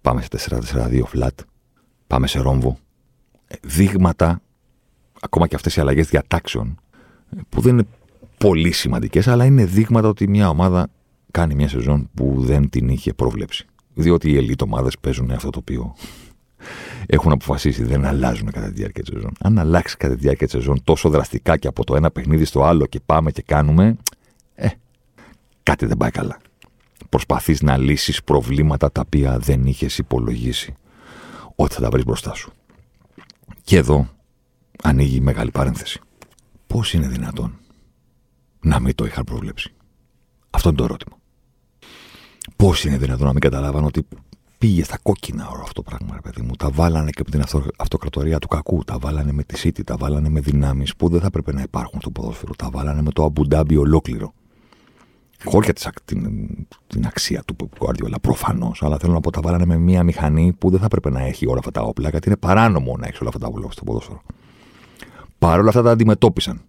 [0.00, 0.28] Πάμε σε
[0.72, 1.34] 4-4-2 flat.
[2.06, 2.78] Πάμε σε ρόμβο.
[3.46, 4.40] Ε, δείγματα,
[5.20, 6.80] ακόμα και αυτές οι αλλαγές διατάξεων,
[7.36, 7.86] ε, που δεν είναι
[8.38, 10.88] πολύ σημαντικές, αλλά είναι δείγματα ότι μια ομάδα
[11.30, 13.66] κάνει μια σεζόν που δεν την είχε προβλέψει.
[13.94, 15.94] Διότι οι ελίτ ομάδες παίζουν αυτό το οποίο
[17.06, 19.32] έχουν αποφασίσει, δεν αλλάζουν κατά τη διάρκεια της σεζόν.
[19.40, 22.64] Αν αλλάξει κατά τη διάρκεια της σεζόν τόσο δραστικά και από το ένα παιχνίδι στο
[22.64, 23.96] άλλο και πάμε και κάνουμε,
[24.54, 24.68] ε,
[25.62, 26.38] κάτι δεν πάει καλά.
[27.08, 30.74] Προσπαθείς να λύσεις προβλήματα τα οποία δεν είχες υπολογίσει
[31.54, 32.52] ότι θα τα βρεις μπροστά σου.
[33.62, 34.08] Και εδώ
[34.82, 36.00] ανοίγει μεγάλη παρένθεση.
[36.66, 37.58] Πώς είναι δυνατόν
[38.60, 39.72] να μην το είχαν προβλέψει;
[40.50, 41.16] Αυτό είναι το ερώτημα.
[42.56, 44.06] Πώς είναι δυνατόν να μην καταλάβαν ότι
[44.58, 46.50] πήγε στα κόκκινα όλο αυτό το πράγμα, ρε παιδί μου.
[46.58, 48.84] Τα βάλανε και από την αυτο, αυτοκρατορία του κακού.
[48.84, 52.00] Τα βάλανε με τη City, τα βάλανε με δυνάμεις που δεν θα έπρεπε να υπάρχουν
[52.00, 52.52] στο ποδόσφαιρο.
[52.54, 54.34] Τα βάλανε με το Αμπουντάμπι ολόκληρο.
[55.44, 55.72] Χώρια
[56.04, 56.48] την,
[56.86, 58.82] την αξία του Guardiola, προφανώς.
[58.82, 61.46] Αλλά θέλω να πω, τα βάλανε με μια μηχανή που δεν θα έπρεπε να έχει
[61.46, 64.22] όλα αυτά τα όπλα, γιατί είναι παράνομο να έχεις όλα αυτά τα όπλα στο ποδόσφαιρο.
[65.38, 66.60] Παρ' όλα αυτά τα αντιμετώπισαν.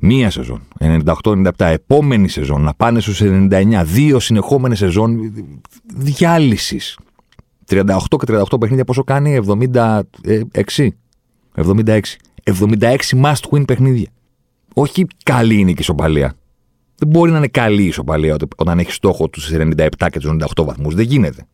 [0.00, 5.32] Μία σεζόν, 98-97, επόμενη σεζόν, να πάνε στους 99, δύο συνεχόμενες σεζόν
[5.94, 6.98] διάλυσης.
[7.66, 10.88] 38 και 38 παιχνίδια πόσο κάνει, 76.
[11.54, 12.00] 76.
[12.44, 14.08] 76 must win παιχνίδια.
[14.74, 16.34] Όχι καλή είναι και η ισοπαλία.
[16.96, 20.64] Δεν μπορεί να είναι καλή η ισοπαλία όταν έχεις στόχο τους 97 και τους 98
[20.64, 20.94] βαθμούς.
[20.94, 21.46] Δεν γίνεται.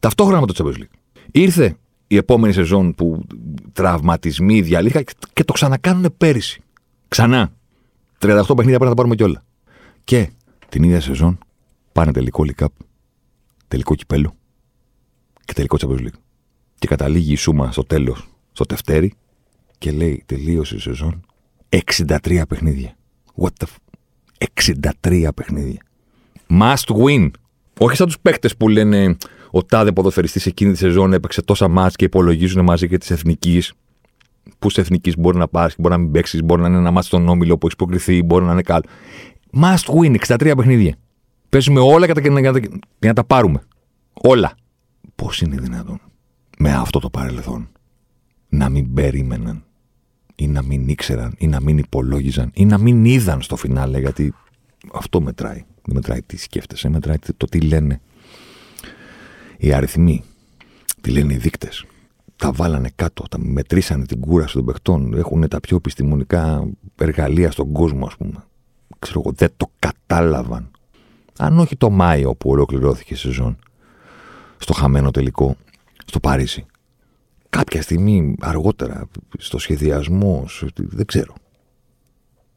[0.00, 1.20] Ταυτόχρονα με το Champions League.
[1.32, 3.26] Ήρθε η επόμενη σεζόν που
[3.72, 6.60] τραυματισμοί διαλύθηκαν και το ξανακάνουν πέρυσι.
[7.08, 7.52] Ξανά.
[8.18, 9.44] 38 παιχνίδια πρέπει να τα πάρουμε κιόλα.
[10.04, 10.30] Και
[10.68, 11.38] την ίδια σεζόν
[11.92, 12.68] πάνε τελικό League Cup,
[13.68, 14.34] τελικό κυπέλο
[15.44, 16.18] και τελικό Champions League.
[16.78, 19.12] Και καταλήγει η Σούμα στο τέλος, στο Τευτέρι,
[19.78, 21.20] και λέει τελείωσε η σεζόν
[21.68, 22.96] 63 παιχνίδια.
[23.36, 23.76] What the f...
[25.02, 25.82] 63 παιχνίδια.
[26.48, 27.30] Must win.
[27.78, 29.16] Όχι σαν τους παίχτε που λένε
[29.50, 33.72] ο τάδε ποδοσφαιριστής εκείνη τη σεζόν έπαιξε τόσα μάτς και υπολογίζουν μαζί και της εθνικής
[34.58, 37.06] που σε εθνικής μπορεί να πας, μπορεί να μην παίξεις, μπορεί να είναι ένα μάτι
[37.06, 38.84] στον όμιλο που έχει προκριθεί, μπορεί να είναι καλό.
[39.60, 40.94] Must win, 63 παιχνίδια.
[41.48, 43.62] Παίζουμε όλα για να, για να τα πάρουμε.
[44.12, 44.52] Όλα.
[45.14, 46.00] Πώς είναι δυνατόν
[46.58, 47.68] με αυτό το παρελθόν
[48.48, 49.64] να μην περίμεναν
[50.34, 54.34] ή να μην ήξεραν ή να μην υπολόγιζαν ή να μην είδαν στο φινάλε γιατί
[54.92, 55.64] αυτό μετράει.
[55.82, 58.00] Δεν μετράει τι σκέφτεσαι, μετράει το τι λένε
[59.58, 60.22] οι αριθμοί,
[61.00, 61.84] τι λένε οι δείκτες
[62.38, 67.72] τα βάλανε κάτω, τα μετρήσανε την κούραση των παιχτών, έχουν τα πιο επιστημονικά εργαλεία στον
[67.72, 68.44] κόσμο, ας πούμε.
[68.98, 70.70] Ξέρω εγώ, δεν το κατάλαβαν.
[71.38, 73.58] Αν όχι το Μάιο που ολοκληρώθηκε η σεζόν,
[74.58, 75.56] στο χαμένο τελικό,
[76.04, 76.66] στο Παρίσι.
[77.50, 81.34] Κάποια στιγμή αργότερα, στο σχεδιασμό, δεν ξέρω.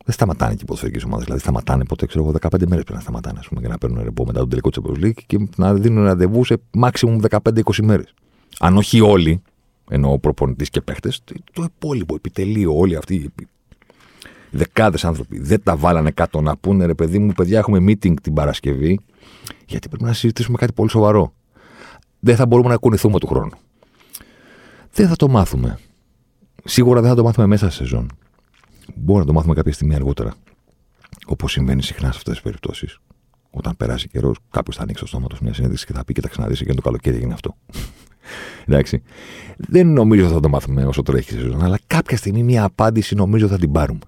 [0.06, 1.24] Δεν σταματάνε και οι ποδοσφαιρικές ομάδες.
[1.24, 4.04] Δηλαδή, σταματάνε ποτέ, ξέρω εγώ, 15 μέρες πρέπει να σταματάνε, ας πούμε, για να παίρνουν
[4.04, 8.14] ρεπό μετά τον τελικό τη Champions και να δίνουν ραντεβού σε maximum 15-20 μέρες.
[8.60, 9.42] Αν όχι όλοι,
[9.94, 11.24] ενώ ο προπονητής και παίχτες,
[11.54, 13.32] το υπόλοιπο επιτελείο, όλοι αυτοί οι
[14.50, 18.34] δεκάδες άνθρωποι δεν τα βάλανε κάτω να πούνε ρε παιδί μου, παιδιά, έχουμε meeting την
[18.34, 19.00] Παρασκευή,
[19.66, 21.34] γιατί πρέπει να συζητήσουμε κάτι πολύ σοβαρό.
[22.20, 23.52] Δεν θα μπορούμε να κουνηθούμε του χρόνου.
[24.92, 25.80] Δεν θα το μάθουμε.
[26.64, 28.12] Σίγουρα δεν θα το μάθουμε μέσα σε σεζόν.
[28.96, 30.34] Μπορεί να το μάθουμε κάποια στιγμή αργότερα.
[31.26, 33.00] Όπως συμβαίνει συχνά σε αυτές τις περιπτώσεις.
[33.52, 36.42] Όταν περάσει καιρός, κάποιο θα ανοίξει το στόμα του μια συνέντευξη και θα πει: Κοίταξε
[36.42, 37.56] να δεις, και το καλοκαίρι έγινε αυτό.
[38.68, 39.04] Εντάξει.
[39.58, 43.48] Δεν νομίζω θα το μάθουμε όσο τρέχει η σεζόν, αλλά κάποια στιγμή μια απάντηση νομίζω
[43.48, 44.00] θα την πάρουμε.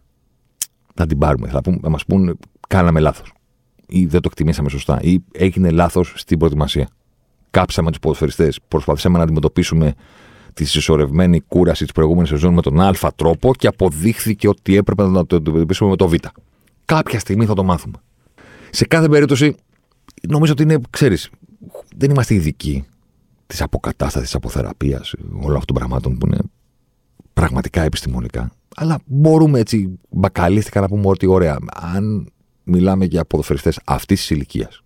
[0.93, 1.47] Θα την πάρουμε.
[1.47, 3.33] Θα, πούμε, θα μας πούν: Κάναμε λάθος.
[3.87, 4.99] Ή δεν το εκτιμήσαμε σωστά.
[5.01, 6.87] Ή έγινε λάθος στην προετοιμασία.
[7.51, 8.59] Κάψαμε τους ποδοσφαιριστές.
[8.67, 9.93] Προσπαθήσαμε να αντιμετωπίσουμε
[10.53, 15.25] τη συσσωρευμένη κούραση της προηγούμενης σεζόν με τον Α τρόπο και αποδείχθηκε ότι έπρεπε να
[15.25, 16.13] το αντιμετωπίσουμε με το Β.
[16.85, 17.95] Κάποια στιγμή θα το μάθουμε.
[18.75, 19.55] Σε κάθε περίπτωση,
[20.29, 21.29] νομίζω ότι είναι, ξέρεις,
[21.97, 22.85] δεν είμαστε ειδικοί
[23.47, 26.39] της αποκατάστασης, τη αποθεραπείας, όλων αυτών των πραγμάτων που είναι
[27.33, 28.51] πραγματικά επιστημονικά.
[28.75, 32.27] Αλλά μπορούμε έτσι μπακαλίστηκα να πούμε ότι ωραία, αν
[32.63, 34.81] μιλάμε για ποδοσφαιριστές αυτής της ηλικίας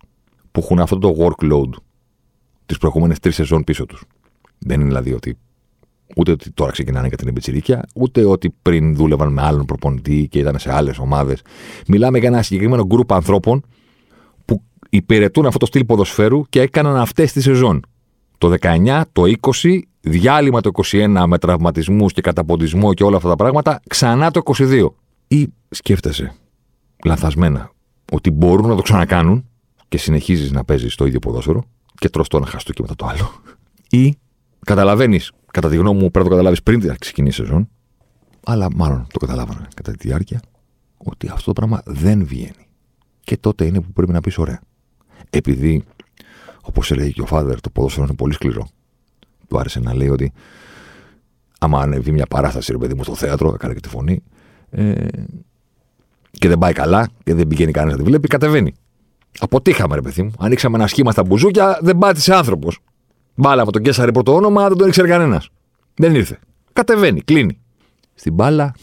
[0.52, 1.70] που έχουν αυτό το workload
[2.66, 4.02] τις προηγούμενες τρεις σεζόν πίσω τους.
[4.58, 5.38] Δεν είναι δηλαδή ότι
[6.16, 10.38] ούτε ότι τώρα ξεκινάνε για την εμπετσυρίκια, ούτε ότι πριν δούλευαν με άλλον προπονητή και
[10.38, 11.42] ήταν σε άλλες ομάδες.
[11.86, 13.68] Μιλάμε για ένα συγκεκριμένο γκρουπ ανθρώπων που
[14.88, 17.82] υπηρετούν αυτό το στυλ ποδοσφαίρου και έκαναν αυτές τι σεζόν.
[18.38, 19.22] Το 19, το
[19.62, 24.40] 20, διάλειμμα το 21 με τραυματισμούς και καταποντισμό και όλα αυτά τα πράγματα, ξανά το
[24.44, 24.86] 22.
[25.28, 26.34] Ή σκέφτεσαι
[27.04, 27.70] λανθασμένα
[28.12, 29.48] ότι μπορούν να το ξανακάνουν
[29.88, 33.06] και συνεχίζεις να παίζεις το ίδιο ποδόσφαιρο και τρως το ένα χαστό και μετά το
[33.06, 33.30] άλλο.
[33.90, 34.18] Ή
[34.64, 37.68] καταλαβαίνεις, κατά τη γνώμη μου, πρέπει να το καταλάβεις πριν την ξεκινήσει η σεζόν,
[38.44, 40.40] αλλά μάλλον το καταλάβανε κατά τη διάρκεια,
[40.96, 42.66] ότι αυτό το πράγμα δεν βγαίνει.
[43.20, 44.60] Και τότε είναι που πρέπει να πεις ωραία.
[45.30, 45.84] Επειδή,
[46.62, 48.68] όπως έλεγε και ο Φάδερ, το ποδόσφαιρο είναι πολύ σκληρό.
[49.48, 50.32] Του άρεσε να λέει ότι
[51.58, 54.22] άμα ανεβεί μια παράσταση, ρε παιδί μου, στο θέατρο, έκανε και τη φωνή,
[54.70, 55.06] ε,
[56.30, 58.74] και δεν πάει καλά και δεν πηγαίνει κανένας να τη βλέπει, κατεβαίνει.
[59.38, 60.32] Αποτύχαμε, ρε παιδί μου.
[60.38, 62.78] Ανοίξαμε ένα σχήμα στα μπουζούκια, δεν πάτησε άνθρωπος.
[63.34, 65.50] Μπάλα με τον Κέσσαρη πρώτο όνομα, δεν τον ήξερε κανένας.
[65.94, 66.38] Δεν ήρθε.
[66.72, 67.60] Κατεβαίνει, κλείνει.
[68.14, 68.74] Στην μπάλα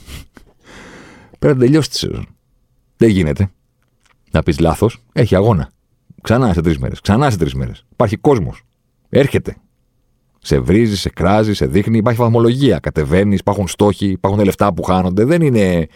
[1.40, 2.28] πρέπει να τελειώσει τη σεζόν.
[2.98, 3.50] Δεν γίνεται.
[4.32, 5.70] Να πεις λάθος, έχει αγώνα.
[6.26, 7.02] Ξανά σε τρεις μέρες.
[7.02, 7.86] Ξανά σε τρεις μέρες.
[7.92, 8.62] Υπάρχει κόσμος.
[9.10, 9.56] Έρχεται.
[10.40, 11.98] Σε βρίζει, σε κράζει, σε δείχνει.
[11.98, 12.80] Υπάρχει βαθμολογία.
[12.80, 15.24] Κατεβαίνεις, υπάρχουν στόχοι, υπάρχουν λεφτά που χάνονται.
[15.24, 15.88] Δεν είναι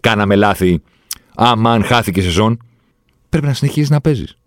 [0.00, 0.82] κάναμε λάθη.
[1.34, 2.58] Αμάν χάθηκε η σεζόν
[3.28, 4.38] πρέπει να συνεχίσει να παίζεις.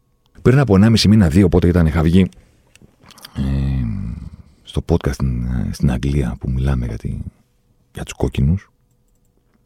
[0.42, 2.30] Πριν από 1,5 μήνα, δύο, οπότε ήταν είχα βγει
[3.36, 3.42] ε,
[4.64, 7.18] στο podcast στην, στην Αγγλία που μιλάμε για, τη,
[7.94, 8.72] για τους κόκκινους.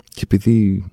[0.09, 0.85] Και επειδή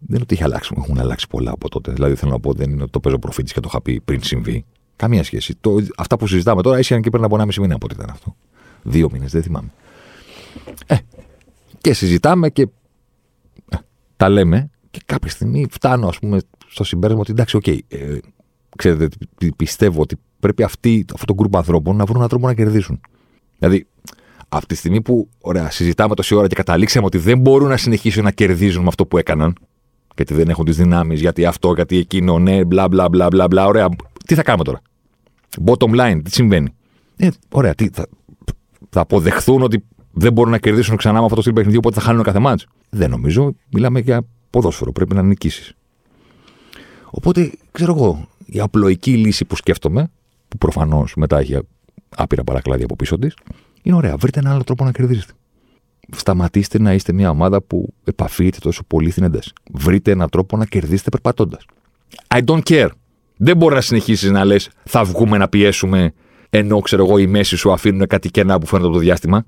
[0.00, 1.92] δεν είναι ότι έχει αλλάξει, έχουν αλλάξει πολλά από τότε.
[1.92, 4.22] Δηλαδή θέλω να πω, δεν είναι ότι το παίζω προφήτης και το είχα πει πριν
[4.22, 4.64] συμβεί.
[4.96, 5.54] Καμία σχέση.
[5.60, 8.36] Το, αυτά που συζητάμε τώρα ίσχυαν και πριν από 1,5 μήνα από ό,τι ήταν αυτό.
[8.82, 9.72] Δύο μήνες, δεν θυμάμαι.
[10.86, 10.96] Ε,
[11.80, 12.62] και συζητάμε και
[13.68, 13.76] ε,
[14.16, 18.18] τα λέμε και κάποια στιγμή φτάνω, ας πούμε, στο συμπέρασμα ότι εντάξει, OK, okay, ε,
[18.76, 19.08] ξέρετε,
[19.56, 23.00] πιστεύω ότι πρέπει αυτοί, αυτό το γκρουπ ανθρώπων να βρουν έναν τρόπο να κερδίσουν.
[23.58, 23.86] Δηλαδή,
[24.48, 28.24] από τη στιγμή που ωραία, συζητάμε τόση ώρα και καταλήξαμε ότι δεν μπορούν να συνεχίσουν
[28.24, 29.54] να κερδίζουν με αυτό που έκαναν,
[30.20, 33.66] γιατί δεν έχουν τις δυνάμεις, γιατί αυτό, γιατί εκείνο, ναι, μπλα μπλα μπλα μπλα, μπλα
[33.66, 33.88] ωραία,
[34.26, 34.80] τι θα κάνουμε τώρα;
[35.64, 36.68] Bottom line, τι συμβαίνει;
[37.16, 38.06] Ε, ωραία, τι, θα,
[38.90, 42.06] θα αποδεχθούν ότι δεν μπορούν να κερδίσουν ξανά με αυτό το στυλ παιχνιδιού, οπότε θα
[42.06, 42.62] χάνουν κάθε μάτζ.
[42.90, 43.54] Δεν νομίζω.
[43.72, 44.92] Μιλάμε για ποδόσφαιρο.
[44.92, 45.74] Πρέπει να νικήσεις.
[47.10, 50.10] Οπότε, ξέρω εγώ, η απλοϊκή λύση που σκέφτομαι,
[50.48, 51.58] που προφανώς μετά έχει
[52.16, 53.34] άπειρα παρακλάδια από πίσω της,
[53.82, 54.16] είναι ωραία.
[54.16, 55.32] Βρείτε ένα άλλο τρόπο να κερδίσετε.
[56.16, 59.52] Σταματήστε να είστε μια ομάδα που επαφείτε τόσο πολύ στην ένταση.
[59.72, 61.64] Βρείτε έναν τρόπο να κερδίσετε περπατώντας.
[62.28, 62.88] I don't care.
[63.36, 66.12] Δεν μπορεί να συνεχίσεις να λες θα βγούμε να πιέσουμε
[66.50, 69.44] ενώ ξέρω εγώ οι μέση σου αφήνουν κάτι κενά που φαίνονται από το διάστημα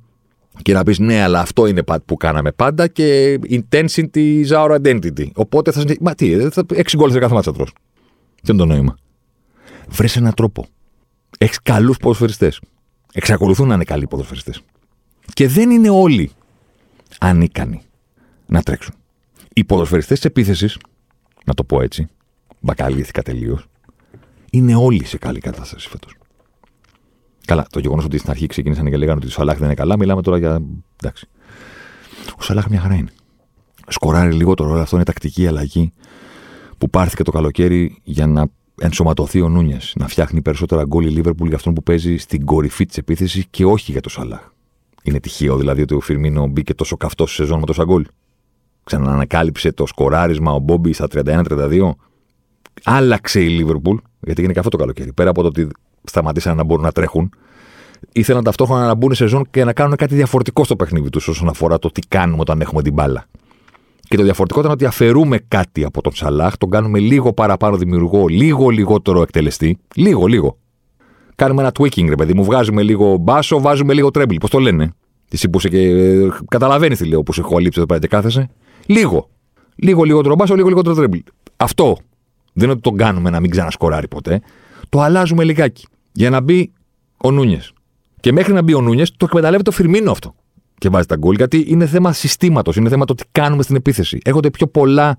[0.62, 5.26] και να πεις ναι, αλλά αυτό είναι που κάναμε πάντα και intensity is our identity.
[5.34, 6.02] Οπότε θα συνεχίσει.
[6.02, 6.64] Μα τι, ε, θα...
[6.74, 7.72] έξι γκολ σε κάθε μάτσα τρως.
[8.42, 8.96] Τι είναι το νόημα.
[9.88, 10.66] Βρες έναν τρόπο.
[11.38, 12.60] Έχεις καλούς ποδοσφαιριστές.
[13.12, 14.62] Εξακολουθούν να είναι καλοί ποδοσφαιριστές.
[15.32, 16.30] Και δεν είναι όλοι
[17.22, 17.82] ανίκανοι
[18.46, 18.94] να τρέξουν.
[19.52, 20.78] Οι ποδοσφαιριστές της επίθεσης,
[21.44, 22.08] να το πω έτσι,
[22.60, 23.66] μπακαλήθηκα τελείως,
[24.50, 26.14] είναι όλοι σε καλή κατάσταση φέτος.
[27.46, 29.98] Καλά, το γεγονός ότι στην αρχή ξεκίνησαν και λέγανε ότι ο Σαλάχ δεν είναι καλά,
[29.98, 30.62] μιλάμε τώρα για.
[31.02, 31.28] Εντάξει.
[32.38, 33.10] Ο Σαλάχ μια χαρά είναι.
[33.88, 35.92] Σκοράρει λίγο το ρόλο αυτό, είναι τακτική αλλαγή
[36.78, 38.46] που πάρθηκε το καλοκαίρι για να
[38.80, 39.78] ενσωματωθεί ο Νούνιε.
[39.94, 43.64] Να φτιάχνει περισσότερα γκολ η Λίβερπουλ για αυτόν που παίζει στην κορυφή της επίθεσης και
[43.64, 44.50] όχι για το Σαλάχ.
[45.02, 48.04] Είναι τυχαίο δηλαδή ότι ο Φιρμίνο μπήκε τόσο καυτός σε σεζόν με τόσα γκολ.
[48.84, 51.90] Ξαναανακάλυψε το σκοράρισμα ο Μπόμπι στα 31-32.
[52.84, 55.12] Άλλαξε η Λίβερπουλ, γιατί έγινε και αυτό το καλοκαίρι.
[55.12, 55.68] Πέρα από το ότι
[56.04, 57.32] σταματήσαν να μπορούν να τρέχουν,
[58.12, 61.48] ήθελαν ταυτόχρονα να μπουν σε ζώνη και να κάνουν κάτι διαφορετικό στο παιχνίδι τους όσον
[61.48, 63.24] αφορά το τι κάνουμε όταν έχουμε την μπάλα.
[64.00, 68.26] Και το διαφορετικό ήταν ότι αφαιρούμε κάτι από τον Σαλάχ, τον κάνουμε λίγο παραπάνω δημιουργό,
[68.26, 69.78] λίγο λιγότερο εκτελεστή.
[69.94, 70.58] Λίγο, λίγο.
[71.34, 72.44] Κάνουμε ένα tweaking, ρε παιδί μου.
[72.44, 74.34] Βγάζουμε λίγο μπάσο, βάζουμε λίγο τρέμπλ.
[74.36, 74.92] Πώς το λένε;
[75.28, 75.78] Τη είπε και.
[75.78, 78.48] Ε, Καταλαβαίνεις τι λέω που σε έχω λείψει εδώ πέρα και κάθεσαι.
[78.86, 79.28] Λίγο.
[79.74, 81.18] Λίγο λιγότερο μπάσο, λίγο λιγότερο τρέμπλ.
[81.56, 81.96] Αυτό
[82.52, 84.40] Δεν είναι ότι τον κάνουμε να μην ξανασκοράρει ποτέ.
[84.88, 85.86] Το αλλάζουμε λιγάκι.
[86.12, 86.72] Για να μπει
[87.16, 87.72] ο Νούνιες.
[88.20, 90.34] Και μέχρι να μπει ο Νούνιες, το εκμεταλλεύεται το Φιρμίνο αυτό.
[90.78, 91.34] Και βάζει τα γκολ.
[91.36, 92.76] Γιατί είναι θέμα συστήματος.
[92.76, 94.18] Είναι θέμα το τι κάνουμε στην επίθεση.
[94.24, 95.18] Έχονται πιο πολλά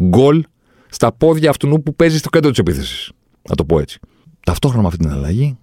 [0.00, 0.44] γκολ
[0.88, 3.12] στα πόδια αυτού που παίζει στο κέντρο της επίθεσης.
[3.48, 3.98] Να το πω έτσι.
[4.44, 5.56] Ταυτόχρονα με αυτή την αλλαγή,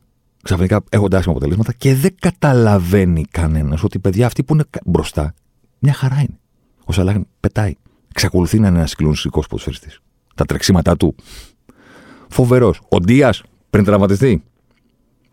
[0.43, 5.33] ξαφνικά έχονται άσχημα αποτελέσματα και δεν καταλαβαίνει κανένας ότι οι παιδιά αυτοί που είναι μπροστά,
[5.79, 6.39] μια χαρά είναι.
[6.85, 7.75] Ο Σαλάχ πετάει.
[8.09, 9.99] Εξακολουθεί να είναι ένας συγκλονιστικός ποδοσφαιριστής.
[10.35, 11.15] Τα τρεξίματά του.
[12.27, 12.81] Φοβερός.
[12.89, 14.43] Ο Ντίας πριν τραυματιστεί.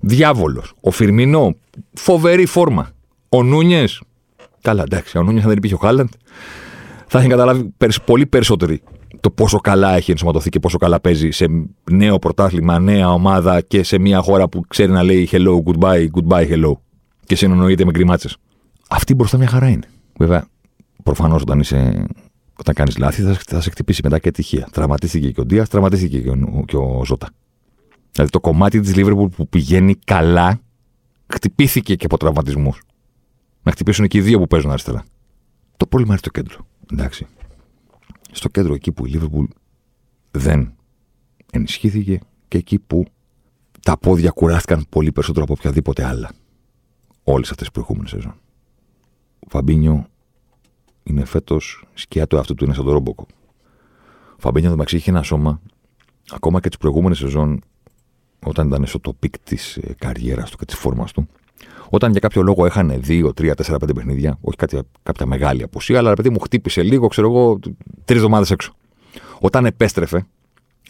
[0.00, 0.74] Διάβολος.
[0.80, 1.56] Ο Φιρμινό.
[1.92, 2.90] Φοβερή φόρμα.
[3.28, 4.02] Ο Νούνιες.
[4.62, 5.18] Καλά, εντάξει.
[5.18, 6.08] Ο Νούνιες, αν δεν υπήρχε ο Χάλαντ,
[7.06, 7.70] θα είχε καταλάβει
[8.04, 8.82] πολύ περισσότεροι
[9.20, 11.46] το πόσο καλά έχει ενσωματωθεί και πόσο καλά παίζει σε
[11.90, 16.48] νέο πρωτάθλημα, νέα ομάδα και σε μια χώρα που ξέρει να λέει hello, goodbye, goodbye,
[16.50, 16.72] hello.
[17.26, 18.36] Και συνεννοείται με γκριμάτσες.
[18.88, 19.86] Αυτή μπροστά μια χαρά είναι.
[20.18, 20.46] Βέβαια,
[21.02, 22.06] προφανώς όταν είσαι.
[22.60, 24.68] Όταν κάνεις λάθη, θα, θα σε χτυπήσει μετά και τυχεία.
[24.72, 27.28] Τραυματίστηκε και ο Ντίας, τραυματίστηκε και ο, και ο Ζώτα.
[28.12, 30.60] Δηλαδή το κομμάτι της Λίβερπουλ που πηγαίνει καλά,
[31.26, 32.80] χτυπήθηκε και από τραυματισμούς.
[33.62, 35.04] Να χτυπήσουν και οι δύο που παίζουν αριστερά.
[35.76, 36.66] Το πρόβλημα είναι στο κέντρο.
[36.92, 37.26] Εντάξει
[38.38, 39.44] στο κέντρο εκεί που η Λίβερπουλ
[40.30, 40.72] δεν
[41.52, 43.04] ενισχύθηκε και εκεί που
[43.82, 46.30] τα πόδια κουράστηκαν πολύ περισσότερο από οποιαδήποτε άλλα.
[47.22, 48.34] Όλες αυτές τις προηγούμενες σεζόν.
[49.38, 50.06] Ο Φαμπίνιο
[51.02, 53.26] είναι φέτος σκιά του αυτού του είναι σαν τον RoboCop.
[54.32, 55.60] Ο Φαμπίνιο μεταξύ είχε ένα σώμα,
[56.30, 57.60] ακόμα και τις προηγούμενες σεζόν,
[58.46, 61.28] όταν ήταν στο το peak της ε, καριέρας του και της φόρμας του,
[61.90, 65.98] όταν για κάποιο λόγο έχανε 2, 3, 4, 5 παιχνίδια, όχι κάτι, κάποια μεγάλη απουσία,
[65.98, 67.58] αλλά παιδί μου χτύπησε λίγο, ξέρω εγώ,
[68.04, 68.72] τρεις εβδομάδες έξω.
[69.40, 70.26] Όταν επέστρεφε,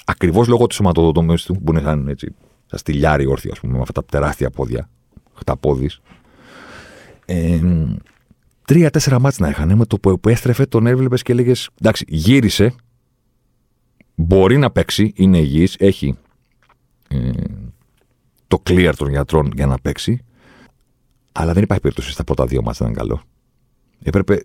[0.04, 2.34] ακριβώς λόγω της σωματοδοτομής του, που είναι σαν έτσι,
[2.66, 4.88] σαν στυλιάρι όρθιο, ας πούμε, με αυτά τα τεράστια πόδια,
[5.34, 5.90] χταπόδη.
[7.24, 7.60] Ε,
[8.68, 9.76] Τρία-τέσσερα μάτς να είχαν.
[9.76, 12.74] Με το που επέστρεφε, τον έβλεπες και έλεγες: Εντάξει, γύρισε.
[14.14, 16.18] Μπορεί να παίξει, είναι υγιής, έχει
[17.08, 17.30] ε,
[18.46, 20.24] το clear των γιατρών για να παίξει.
[21.40, 23.22] Αλλά δεν υπάρχει περίπτωση στα πρώτα δύο μάτια να ήταν καλό.
[24.02, 24.44] Έπρεπε,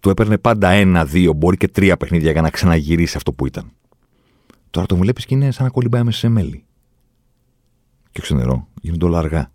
[0.00, 3.70] του έπαιρνε πάντα ένα-δύο, μπορεί και τρία παιχνίδια για να ξαναγυρίσει αυτό που ήταν.
[4.70, 6.64] Τώρα το βλέπεις και είναι σαν να κολυμπάει μέσα σε μέλι.
[8.10, 9.50] Και όχι νερό, γίνονται όλα αργά.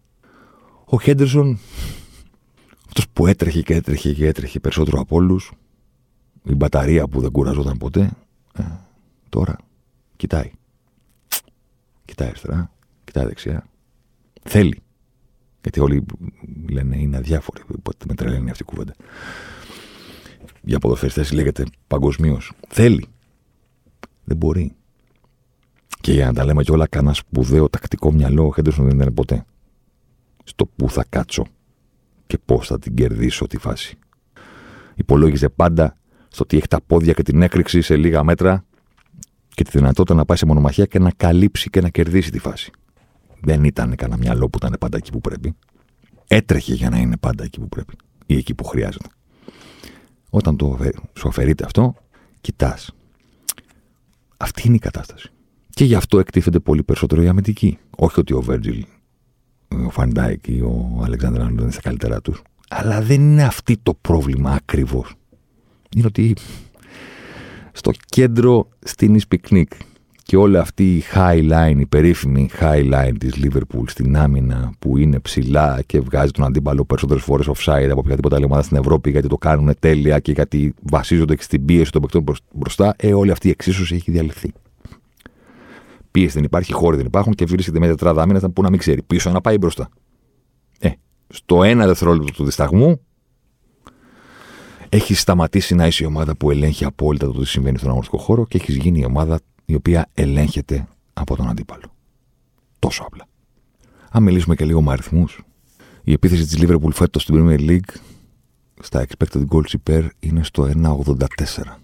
[0.86, 1.60] Ο Χέντερσον,
[2.88, 5.52] αυτός που έτρεχε και έτρεχε και έτρεχε περισσότερο από όλους,
[6.44, 8.12] η μπαταρία που δεν κουραζόταν ποτέ,
[8.54, 8.64] ε,
[9.30, 9.56] τώρα
[10.16, 10.52] κοιτάει.
[12.06, 12.72] Κοιτάει αριστερά,
[13.04, 13.68] κοιτάει δεξιά.
[14.44, 14.82] Θέλει.
[15.62, 16.06] Γιατί όλοι
[16.70, 17.62] λένε είναι αδιάφοροι.
[17.78, 18.96] Οπότε με τρελαίνει αυτή η κουβέντα.
[20.62, 22.52] Για ποδοσφαιριστέ λέγεται παγκοσμίως.
[22.68, 23.06] Θέλει.
[24.24, 24.76] Δεν μπορεί.
[26.02, 29.46] Και για να τα λέμε κιόλα, κανένα σπουδαίο τακτικό μυαλό ο Χέντερσον δεν ήταν ποτέ.
[30.44, 31.46] Στο πού θα κάτσω
[32.28, 33.98] και πώς θα την κερδίσω τη φάση.
[34.96, 38.66] Υπολόγιζε πάντα στο ότι έχει τα πόδια και την έκρηξη σε λίγα μέτρα
[39.48, 42.72] και τη δυνατότητα να πάει σε μονομαχία και να καλύψει και να κερδίσει τη φάση.
[43.42, 45.56] Δεν ήταν κανένα μυαλό που ήταν πάντα εκεί που πρέπει.
[46.28, 47.96] Έτρεχε για να είναι πάντα εκεί που πρέπει
[48.26, 49.08] ή εκεί που χρειάζεται.
[50.30, 50.80] Όταν το,
[51.18, 51.96] σου αφαιρείται αυτό,
[52.42, 52.92] κοιτάς.
[54.38, 55.32] Αυτή είναι η κατάσταση.
[55.70, 57.78] Και γι' αυτό εκτίθεται πολύ περισσότερο η αμυντική.
[57.98, 58.86] Όχι ότι ο Βέρτζιλ,
[59.86, 62.42] ο Φαν Ντάικ ή ο Αλεξάντερ δεν είναι στα καλύτερά τους.
[62.70, 65.14] Αλλά δεν είναι αυτή το πρόβλημα ακριβώς.
[65.96, 66.36] Είναι ότι
[67.72, 69.72] στο κέντρο στήνουν πικνίκ
[70.28, 74.98] και όλη αυτή η high line, η περίφημη high line της Liverpool στην άμυνα που
[74.98, 79.12] είναι ψηλά και βγάζει τον αντίπαλο περισσότερες φορές offside από οποιαδήποτε άλλη ομάδα στην Ευρώπη
[79.12, 83.32] γιατί το κάνουν τέλεια και γιατί βασίζονται και στην πίεση των παικτών μπροστά, ε, όλη
[83.32, 84.54] αυτή η εξίσωση έχει διαλυθεί.
[86.12, 89.02] Πίεση δεν υπάρχει, χώροι δεν υπάρχουν και βρίσκεται μια τετράδα άμυνας που να μην ξέρει
[89.02, 89.90] πίσω να πάει μπροστά.
[90.80, 90.90] Ε,
[91.28, 93.02] στο ένα δευτερόλεπτο του δισταγμού
[94.90, 98.46] έχει σταματήσει να είσαι η ομάδα που ελέγχει απόλυτα το τι συμβαίνει στον αγωνιστικό χώρο
[98.46, 101.94] και έχεις γίνει η ομάδα η οποία ελέγχεται από τον αντίπαλο.
[102.80, 103.28] Τόσο απλά.
[104.12, 105.42] Αν μιλήσουμε και λίγο με αριθμούς,
[106.04, 107.96] η επίθεση της Liverpool φέτος στην Premier League
[108.82, 111.80] στα expected goals υπέρ είναι στο 1,84.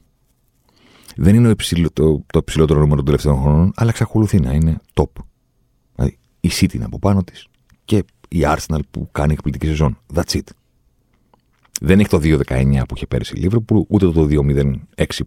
[1.16, 5.24] Δεν είναι υψηλό, το, το υψηλότερο νούμερο των τελευταίων χρόνων, αλλά εξακολουθεί να είναι top.
[5.96, 7.48] Δηλαδή, η City είναι από πάνω της
[7.86, 9.98] και η Arsenal που κάνει εκπληκτική σεζόν.
[10.14, 10.48] That's it.
[11.82, 14.76] Δεν έχει το 2-19 που είχε πέρυσι η Λίβερπουλ, ούτε το 2-0-6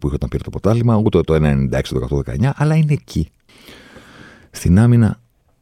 [0.00, 3.28] που είχε όταν πήρε το ποτάλημα, ούτε το 1-96 το 18-19, αλλά είναι εκεί.
[4.50, 5.20] Στην άμυνα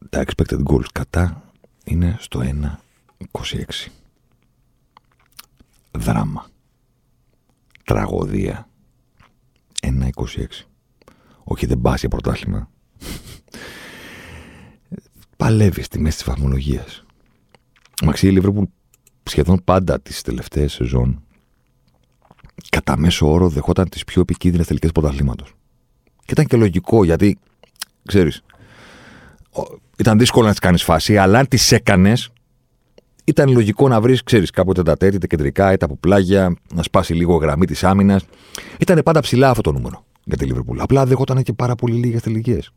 [0.09, 1.43] τα expected goals κατά
[1.83, 2.41] είναι στο
[3.33, 3.87] 1-26.
[5.91, 6.45] Δράμα.
[7.83, 8.67] Τραγωδία.
[9.81, 10.07] 1-26.
[11.43, 12.69] Όχι δεν πάσει για πρωτάθλημα.
[15.37, 17.05] Παλεύεις στη μέση της βαθμολογίας.
[18.03, 18.65] Μαξί η Λίβερπουλ
[19.29, 21.19] σχεδόν πάντα τις τελευταίες σεζόν
[22.69, 25.53] κατά μέσο όρο δεχόταν τις πιο επικίνδυνες τελικές πρωταθλήματος.
[26.25, 27.37] Και ήταν και λογικό γιατί
[28.05, 28.43] ξέρεις.
[29.97, 32.29] Ήταν δύσκολο να τις κάνεις φάση, αλλά αν τις έκανες,
[33.23, 37.13] ήταν λογικό να βρεις, ξέρεις, κάποτε τα τέτοια, είτε κεντρικά, είτε από πλάγια, να σπάσει
[37.13, 38.25] λίγο γραμμή της άμυνας.
[38.79, 40.79] Ήταν πάντα ψηλά αυτό το νούμερο για τη Λίβερπουλ.
[40.79, 42.71] Απλά δεχόταν και πάρα πολύ λίγες τελικές.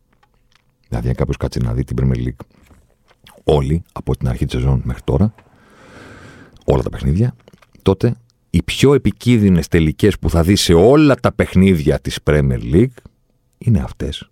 [0.87, 2.45] Δηλαδή, αν κάποιος κάτσει να δει την Premier League
[3.43, 5.33] όλοι από την αρχή της σεζόν μέχρι τώρα,
[6.65, 7.35] όλα τα παιχνίδια,
[7.81, 8.15] τότε
[8.49, 12.93] οι πιο επικίνδυνες τελικές που θα δει σε όλα τα παιχνίδια της Premier League
[13.57, 14.29] είναι αυτές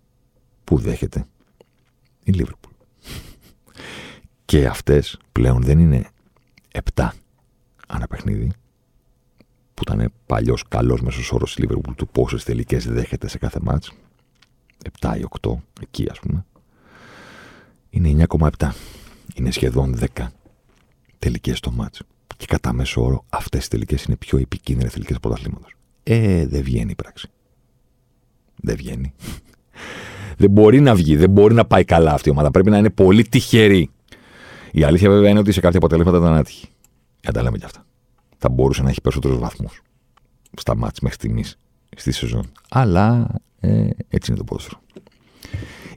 [0.64, 1.26] που δέχεται
[2.24, 2.70] η Liverpool.
[4.44, 6.08] Και αυτές πλέον δεν είναι
[6.94, 7.08] 7
[7.88, 8.52] ανά παιχνίδι,
[9.74, 13.92] που ήταν παλιός καλός μέσος όρος της Liverpool του πόσες τελικές δέχεται σε κάθε μάτς.
[15.00, 16.44] 7 ή 8, εκεί ας πούμε.
[17.90, 18.72] Είναι 9,7.
[19.34, 20.32] Είναι σχεδόν 10
[21.18, 22.02] τελικές στο μάτς.
[22.36, 25.74] Και κατά μέσο όρο αυτές οι τελικές είναι πιο επικίνδυνες τελικές πρωταθλήματος.
[26.02, 27.30] Ε, δεν βγαίνει η πράξη.
[28.64, 29.14] Δεν βγαίνει.
[30.36, 32.50] δεν μπορεί να βγει, δεν μπορεί να πάει καλά αυτή η ομάδα.
[32.50, 33.90] Πρέπει να είναι πολύ τυχερή.
[34.72, 36.66] Η αλήθεια βέβαια είναι ότι σε κάποια αποτελέσματα ήταν άτυχη.
[37.20, 37.86] Για τα λέμε κι αυτά.
[38.38, 39.82] Θα μπορούσε να έχει περισσότερους βαθμούς
[40.56, 41.58] στα μάτς μέχρι στιγμής
[41.96, 42.52] στη σεζόν.
[42.70, 43.28] Αλλά
[43.60, 44.80] ε, έτσι είναι το ποδόσφαιρο.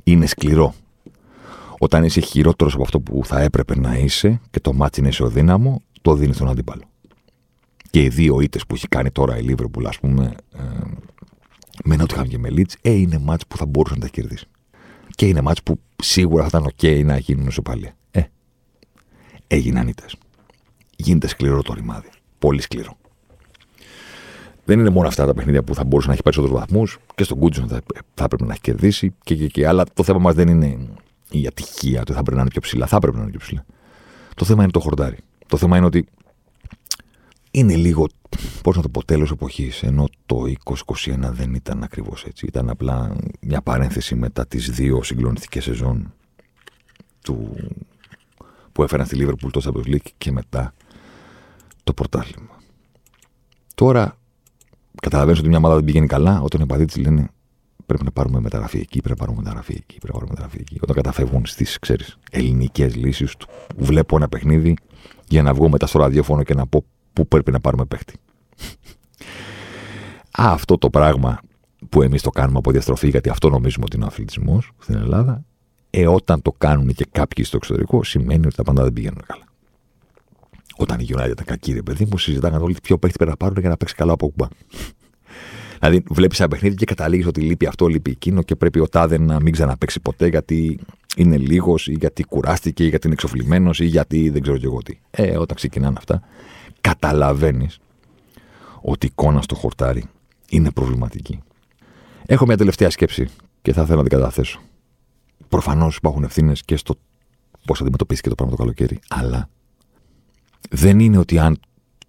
[0.03, 0.73] Είναι σκληρό.
[1.79, 5.81] Όταν είσαι χειρότερος από αυτό που θα έπρεπε να είσαι και το μάτι είναι ισοδύναμο,
[6.01, 6.83] το δίνεις στον αντίπαλο.
[7.89, 10.61] Και οι δύο ήττες που έχει κάνει τώρα η Λίβερπουλ, ας πούμε, ε,
[11.83, 14.45] με Νότιχαμ και με Λίτ, ε, είναι μάτς που θα μπορούσε να τα κερδίσει.
[15.15, 17.91] Και είναι μάτς που σίγουρα θα ήταν OK να γίνουν πάλι.
[18.11, 18.21] Ε,
[19.47, 20.05] έγιναν ήττε.
[20.95, 22.09] Γίνεται σκληρό το ρημάδι.
[22.39, 22.97] Πολύ σκληρό.
[24.65, 27.39] Δεν είναι μόνο αυτά τα παιχνίδια που θα μπορούσε να έχει περισσότερους βαθμούς και στον
[27.39, 27.81] Κούτσον θα,
[28.13, 29.67] θα έπρεπε να έχει κερδίσει και, και, και.
[29.67, 30.77] Αλλά το θέμα μας δεν είναι
[31.31, 32.87] η ατυχία ότι θα πρέπει να είναι πιο ψηλά.
[32.87, 33.65] Θα έπρεπε να είναι πιο ψηλά.
[34.35, 35.17] Το θέμα είναι το χορτάρι.
[35.47, 36.07] Το θέμα είναι ότι
[37.57, 38.07] είναι λίγο,
[38.63, 42.45] πώς να το πω, τέλος εποχής, ενώ το 2021 δεν ήταν ακριβώς έτσι.
[42.45, 46.13] Ήταν απλά μια παρένθεση μετά τις δύο συγκλονιστικές σεζόν
[47.23, 47.55] του,
[48.71, 50.73] που έφεραν στη Λίβερπουλ το Champions League και μετά
[51.83, 52.61] το πρωτάθλημα.
[53.75, 54.17] Τώρα
[55.01, 57.29] καταλαβαίνεις ότι μια ομάδα δεν πηγαίνει καλά όταν οι παδίτες λένε
[57.85, 60.77] πρέπει να πάρουμε μεταγραφή εκεί, πρέπει να πάρουμε μεταγραφή εκεί, πρέπει να πάρουμε μεταγραφή εκεί.
[60.81, 61.79] Όταν καταφεύγουν στις
[62.31, 63.47] ελληνικές λύσεις του,
[63.77, 64.75] βλέπω ένα παιχνίδι
[65.27, 66.85] για να βγω μετά στο ραδιόφωνο και να πω
[67.17, 68.13] πού πρέπει να πάρουμε παίχτη.
[70.31, 71.39] αυτό το πράγμα
[71.89, 75.43] που εμείς το κάνουμε από διαστροφή, γιατί αυτό νομίζουμε ότι είναι ο αθλητισμός στην Ελλάδα,
[75.89, 79.43] ε, όταν το κάνουν και κάποιοι στο εξωτερικό, σημαίνει ότι τα πάντα δεν πηγαίνουν καλά.
[80.77, 83.57] Όταν η United ήταν κακή, ρε παιδί μου, συζητάγανε όλοι ποιο παίχτη πρέπει να πάρουν
[83.59, 84.47] για να παίξει καλά από κουμπά.
[85.79, 89.17] Δηλαδή, βλέπεις ένα παιχνίδι και καταλήγεις ότι λείπει αυτό, λείπει εκείνο και πρέπει ο τάδε
[89.17, 90.79] να μην ξαναπέξει ποτέ γιατί
[91.15, 94.81] είναι λίγος ή γιατί κουράστηκε ή γιατί είναι εξοφλημένος ή γιατί δεν ξέρω και εγώ
[94.81, 94.99] τι.
[95.11, 96.21] Ε, όταν ξεκινάνε αυτά,
[96.87, 97.79] καταλαβαίνεις
[98.81, 100.03] ότι η εικόνα στο χορτάρι
[100.49, 101.39] είναι προβληματική.
[102.25, 103.29] Έχω μια τελευταία σκέψη
[103.61, 104.61] και θα ήθελα να την καταθέσω.
[105.49, 106.95] Προφανώς υπάρχουν ευθύνες και στο
[107.65, 109.49] πώς αντιμετωπίστηκε το πράγμα το καλοκαίρι, αλλά
[110.69, 111.59] δεν είναι ότι αν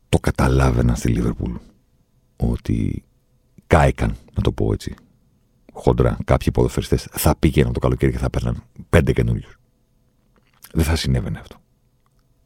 [0.09, 1.53] το καταλάβαιναν στη Λίβερπουλ
[2.37, 3.05] ότι
[3.67, 4.95] κάηκαν, να το πω έτσι,
[5.73, 9.59] χοντρά, κάποιοι ποδοσφαιριστές θα πήγαιναν το καλοκαίρι και θα παίρναν πέντε καινούριους.
[10.73, 11.57] Δεν θα συνέβαινε αυτό.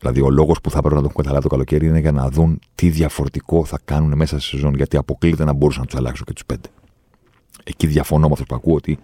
[0.03, 2.59] Δηλαδή, ο λόγος που θα έπρεπε να τον καταλάβει το καλοκαίρι είναι για να δουν
[2.75, 6.33] τι διαφορετικό θα κάνουν μέσα στη σεζόν, γιατί αποκλείται να μπορούσαν να τους αλλάξουν και
[6.33, 6.69] τους πέντε.
[7.65, 8.99] Εκεί διαφωνώ με αυτούς που ακούω ότι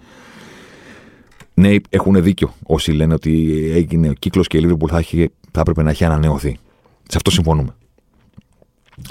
[1.54, 5.02] ναι, έχουν δίκιο όσοι λένε ότι έγινε ο κύκλος και η Liverpool θα,
[5.52, 6.58] θα έπρεπε να έχει ανανεωθεί.
[7.08, 7.74] Σε αυτό συμφωνούμε.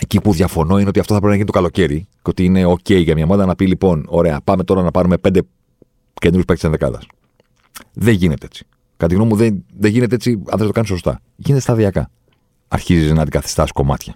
[0.02, 2.66] Εκεί που διαφωνώ είναι ότι αυτό θα πρέπει να γίνει το καλοκαίρι και ότι είναι
[2.66, 5.42] OK για μια ομάδα να πει λοιπόν, ωραία, πάμε τώρα να πάρουμε πέντε
[6.14, 7.08] καινούριους παίκτες δεκάδας.
[7.94, 8.66] Δεν γίνεται έτσι.
[8.98, 11.20] Κατά τη γνώμη μου, δεν, δεν γίνεται έτσι αν δεν το κάνεις σωστά.
[11.36, 12.10] Γίνεται σταδιακά.
[12.68, 14.16] Αρχίζεις να αντικαθιστάς κομμάτια.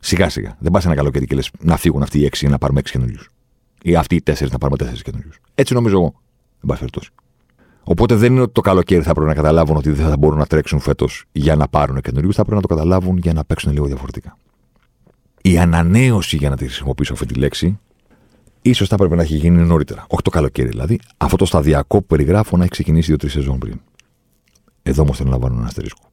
[0.00, 0.56] Σιγά σιγά.
[0.58, 3.28] Δεν πας ένα καλοκαίρι και λες να φύγουν αυτοί οι έξι να πάρουμε έξι καινούριους.
[3.82, 5.38] Ή αυτοί οι τέσσερις να πάρουμε τέσσερις καινούριους.
[5.54, 6.14] Έτσι νομίζω εγώ.
[6.54, 7.10] Εν πάση περιπτώσει.
[7.84, 10.46] Οπότε δεν είναι ότι το καλοκαίρι θα πρέπει να καταλάβουν ότι δεν θα μπορούν να
[10.46, 12.34] τρέξουν φέτος για να πάρουν καινούριους.
[12.34, 14.36] Θα πρέπει να το καταλάβουν για να παίξουν λίγο διαφορετικά.
[15.42, 17.78] Η ανανέωση, για να τη χρησιμοποιήσω αυτή τη λέξη,
[18.62, 20.06] ίσως θα πρέπει να έχει γίνει νωρίτερα.
[20.08, 20.98] Όχι το καλοκαίρι δηλαδή.
[21.16, 23.80] Αυτό το σταδιακό που περιγράφω να έχει ξεκινήσει δύο-τρεις σεζόν πριν.
[24.82, 26.10] Εδώ όμως θέλω να βάλω ένα αστερίσκο.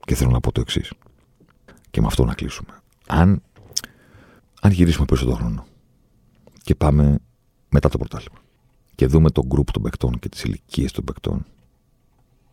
[0.00, 0.92] Και θέλω να πω το εξής.
[1.90, 2.70] Και με αυτό να κλείσουμε.
[3.06, 3.42] Αν,
[4.60, 5.66] αν γυρίσουμε πίσω τον χρόνο
[6.62, 7.18] και πάμε
[7.68, 8.38] μετά το πρωτάθλημα
[8.94, 11.46] και δούμε τον γκρουπ των παικτών και τις ηλικίες των παικτών,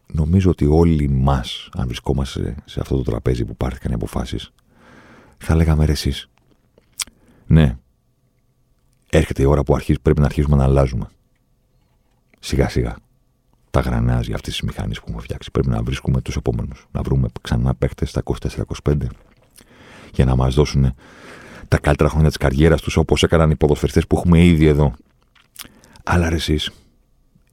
[0.07, 4.51] νομίζω ότι όλοι μας, αν βρισκόμαστε σε αυτό το τραπέζι που πάρθηκαν οι αποφάσεις,
[5.37, 6.29] θα λέγαμε ρε εσείς.
[7.45, 7.77] Ναι,
[9.09, 11.09] έρχεται η ώρα που αρχίζει, πρέπει να αρχίσουμε να αλλάζουμε.
[12.39, 12.95] Σιγά σιγά.
[13.75, 15.51] Τα γρανάζια αυτής της μηχανής που έχουμε φτιάξει.
[15.51, 16.87] Πρέπει να βρίσκουμε τους επόμενους.
[16.91, 18.23] Να βρούμε ξανά παίχτες στα
[18.83, 18.97] 24-25
[20.13, 20.93] για να μας δώσουν
[21.67, 24.93] τα καλύτερα χρόνια της καριέρας τους όπως έκαναν οι ποδοσφαιριστές που έχουμε ήδη εδώ.
[26.03, 26.71] Αλλά ρε εσείς,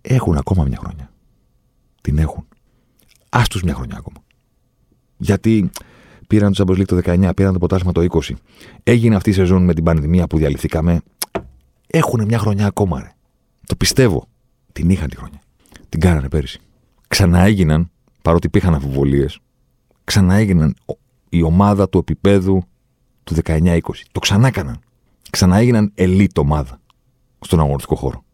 [0.00, 1.10] έχουν ακόμα μια χρονιά.
[2.00, 2.46] Την έχουν.
[3.28, 4.22] Α τους μια χρονιά ακόμα.
[5.16, 5.70] Γιατί
[6.26, 8.34] πήραν το Champions League το 19, πήραν το ποτάσμα το 20.
[8.82, 11.00] Έγινε αυτή η σεζόν με την πανδημία που διαλυθήκαμε.
[11.86, 13.12] Έχουν μια χρονιά ακόμα, ρε.
[13.66, 14.28] Το πιστεύω.
[14.72, 15.40] Την είχαν τη χρονιά.
[15.92, 16.60] Την κάνανε πέρυσι.
[17.08, 17.90] Ξαναέγιναν,
[18.22, 19.38] παρότι υπήρχαν αμφιβολίες,
[20.04, 20.76] ξαναέγιναν
[21.28, 22.62] η ομάδα του επίπεδου
[23.24, 23.80] του 19-20.
[24.12, 24.78] Το ξανάκαναν.
[25.30, 26.80] Ξαναέγιναν ελίτ ομάδα
[27.40, 28.24] στον αγωνιστικό χώρο.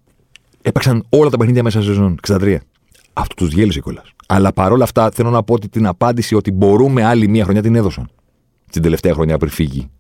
[0.63, 2.19] Έπαιξαν όλα τα παιχνίδια μέσα σε σεζόν.
[2.29, 2.59] 63.
[3.13, 4.13] Αυτό τους διέλυσε κιόλας.
[4.27, 7.75] Αλλά παρόλα αυτά θέλω να πω ότι την απάντηση ότι μπορούμε άλλη μία χρονιά την
[7.75, 8.09] έδωσαν.
[8.71, 9.91] Την τελευταία χρονιά πριν φύγει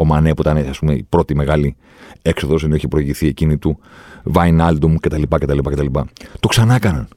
[0.00, 1.76] ο Μανέ που ήταν ας πούμε, η πρώτη μεγάλη
[2.22, 3.78] έξοδος ενώ είχε προηγηθεί εκείνη του
[4.22, 5.86] Βάινάλντουμ κτλ, κτλ, κτλ.
[6.40, 7.08] Το ξανάκαναν.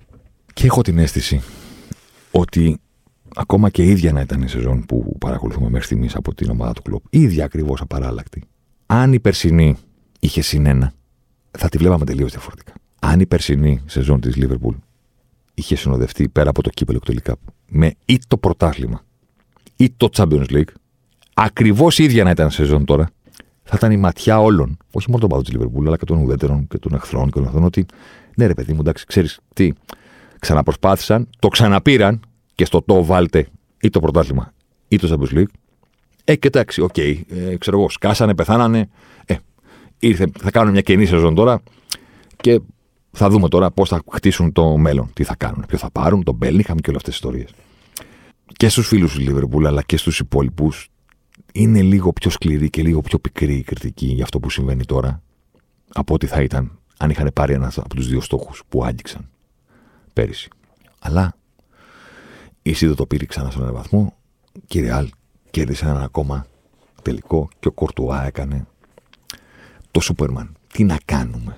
[0.54, 1.42] Και έχω την αίσθηση
[2.32, 2.80] ότι
[3.36, 6.82] ακόμα και ίδια να ήταν η σεζόν που παρακολουθούμε μέχρι στιγμής από την ομάδα του
[6.82, 8.44] κλοπ, ίδια ακριβώς απαράλλακτη.
[8.86, 9.76] Αν η περσινή
[10.20, 10.94] είχε συνένα,
[11.52, 12.74] θα τη βλέπαμε τελείως διαφορετικά.
[13.00, 14.76] Αν η περσινή σεζόν της Λίβερπουλ
[15.54, 17.36] είχε συνοδευτεί πέρα από το κύπελο και το
[17.68, 19.04] με ή το πρωτάθλημα
[19.76, 20.72] ή το Champions League,
[21.34, 23.10] ακριβώς ίδια να ήταν σεζόν τώρα,
[23.64, 26.68] θα ήταν η ματιά όλων, όχι μόνο των οπαδών της Λίβερπουλ, αλλά και των ουδέτερων
[26.68, 27.86] και των εχθρών και των εχθρών, ότι
[28.36, 29.72] ναι, ρε παιδί μου, εντάξει, ξέρεις τι,
[30.40, 32.20] ξαναπροσπάθησαν, το ξαναπήραν
[32.56, 33.48] και στο το βάλτε
[33.82, 34.54] ή το πρωτάθλημα
[34.88, 35.52] ή το Champions League.
[36.24, 38.90] Ε, και εντάξει, OK, okay, ε, ξέρω εγώ, σκάσανε, πεθάνανε.
[39.26, 39.36] Ε,
[40.00, 41.62] ήρθε, θα κάνουν μια κενή σεζόν τώρα
[42.38, 42.60] και
[43.12, 45.10] θα δούμε τώρα πώς θα χτίσουν το μέλλον.
[45.14, 47.50] Τι θα κάνουν, ποιο θα πάρουν, τον Μπέλιγχαμ και όλες αυτές τις ιστορίες.
[48.46, 50.90] Και στους φίλους του Λίβερπουλ αλλά και στους υπόλοιπους
[51.56, 55.22] είναι λίγο πιο σκληρή και λίγο πιο πικρή η κριτική για αυτό που συμβαίνει τώρα
[55.94, 59.30] από ό,τι θα ήταν αν είχαν πάρει ένας από τους δύο στόχους που άγγιξαν
[60.14, 60.50] πέρυσι.
[61.00, 61.36] Αλλά
[62.62, 64.14] η Σίδο το πήρε ξανά στον ένα βαθμό
[64.68, 65.10] και η Ρεάλ
[65.52, 66.48] κέρδισε ένα ακόμα
[67.02, 68.68] τελικό και ο Κορτουά έκανε
[69.92, 70.56] το Σούπερμαν.
[70.74, 71.58] Τι να κάνουμε;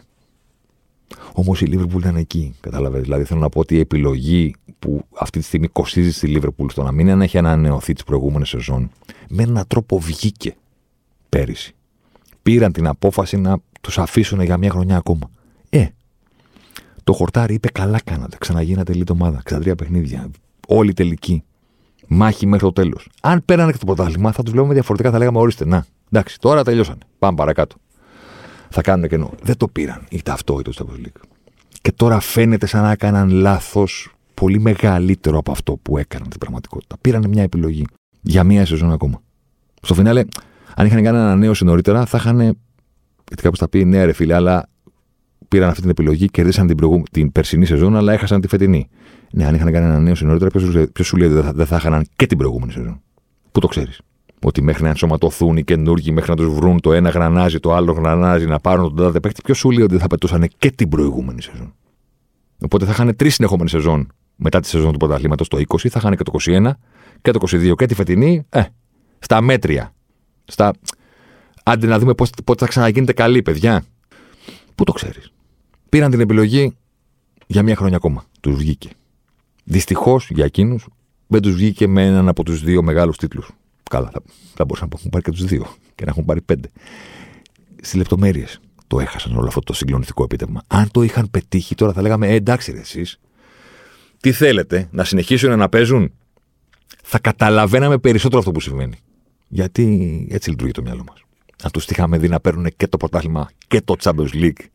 [1.38, 2.56] Όμως η Λίβερπουλ ήταν εκεί.
[2.60, 3.02] Κατάλαβες.
[3.02, 6.84] Δηλαδή θέλω να πω ότι η επιλογή που αυτή τη στιγμή κοστίζει στη Λίβερπουλ στο
[6.84, 8.90] να μην έχει ανανεωθεί τις προηγούμενες σεζόν
[9.30, 10.56] με έναν τρόπο βγήκε
[11.30, 11.76] πέρυσι.
[12.42, 15.30] Πήραν την απόφαση να τους αφήσουν για μια χρονιά ακόμα.
[15.70, 15.86] Ε,
[17.04, 18.38] το χορτάρι είπε καλά κάνατε.
[18.40, 19.42] Ξαναγίνατε λίγη ομάδα.
[19.44, 20.30] Ξαντρία παιχνίδια.
[20.68, 21.44] Όλη τελική.
[22.08, 23.10] Μάχη μέχρι το τέλος.
[23.22, 25.12] Αν πέρανε και το πρωτάθλημα, θα τους βλέπουμε διαφορετικά.
[25.12, 25.86] Θα λέγαμε ορίστε, να.
[26.12, 27.00] Εντάξει, τώρα τελειώσανε.
[27.20, 27.76] Πάμε παρακάτω
[28.70, 29.32] θα κάνουν κενό.
[29.42, 31.22] Δεν το πήραν είτε αυτό είτε το Champions League.
[31.82, 36.96] Και τώρα φαίνεται σαν να έκαναν λάθος πολύ μεγαλύτερο από αυτό που έκαναν στην πραγματικότητα.
[37.02, 37.86] Πήραν μια επιλογή
[38.22, 39.22] για μία σεζόν ακόμα.
[39.82, 40.24] Στο φινάλε,
[40.76, 42.38] αν είχαν κάνει ανανέωση νωρίτερα, θα είχαν.
[43.28, 44.70] Γιατί κάποιο θα πει ναι, ρε φίλε, αλλά
[45.48, 47.04] πήραν αυτή την επιλογή, κερδίσαν την, προηγου...
[47.12, 48.90] την περσινή σεζόν, αλλά έχασαν τη φετινή.
[49.32, 50.50] Ναι, αν είχαν κάνει ανανέωση νωρίτερα,
[50.94, 53.02] ποιος σου λέει ότι δεν θα είχαν και την προηγούμενη σεζόν;
[53.52, 54.02] Πού το ξέρεις;
[54.42, 57.92] Ότι μέχρι να ενσωματωθούν οι καινούργοι, μέχρι να τους βρουν το ένα γρανάζι, το άλλο
[57.92, 61.42] γρανάζι, να πάρουν τον τάδε παίχτη, ποιος σου λέει ότι θα πετούσαν και την προηγούμενη
[61.42, 61.74] σεζόν.
[62.64, 66.16] Οπότε θα είχαν τρεις συνεχόμενες σεζόν μετά τη σεζόν του πρωταθλήματος το 20, θα είχαν
[66.16, 66.72] και το 21
[67.22, 68.64] και το 22 και τη φετινή, ε,
[69.20, 69.94] στα μέτρια.
[70.46, 70.74] Στα...
[71.64, 73.84] Άντε να δούμε πότε θα ξαναγίνετε καλή, παιδιά.
[74.76, 75.32] Πού το ξέρεις.
[75.90, 76.78] Πήραν την επιλογή
[77.48, 78.24] για μία χρόνια ακόμα.
[78.40, 78.90] Τους βγήκε.
[79.64, 80.88] Δυστυχώς για εκείνους
[81.28, 83.52] δεν τους βγήκε με έναν από τους δύο μεγάλους τίτλους
[83.90, 84.22] Καλά, θα,
[84.56, 86.70] θα μπορούσαν να έχουν πάρει και τους δύο και να έχουν πάρει πέντε.
[87.76, 90.62] Στις λεπτομέρειες το έχασαν όλο αυτό το συγκλονιστικό επίτευγμα.
[90.68, 93.20] Αν το είχαν πετύχει, τώρα θα λέγαμε ε, εντάξει, ρε, εσείς,
[94.22, 96.12] τι θέλετε, να συνεχίσουν να παίζουν;
[97.04, 98.98] Θα καταλαβαίναμε περισσότερο αυτό που συμβαίνει.
[99.48, 101.24] Γιατί έτσι λειτουργεί το μυαλό μας.
[101.64, 104.66] Αν τους είχαμε δει να παίρνουν και το πρωτάθλημα και το Champions League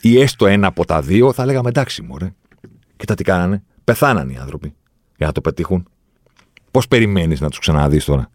[0.00, 2.34] ή έστω ένα από τα δύο, θα λέγαμε εντάξει, μωρέ.
[2.96, 3.62] Κοίτα τι κάνανε.
[3.84, 4.74] Πεθάναν οι άνθρωποι
[5.16, 5.88] για να το πετύχουν.
[6.74, 8.30] Πώς περιμένεις να τους ξαναδείς τώρα;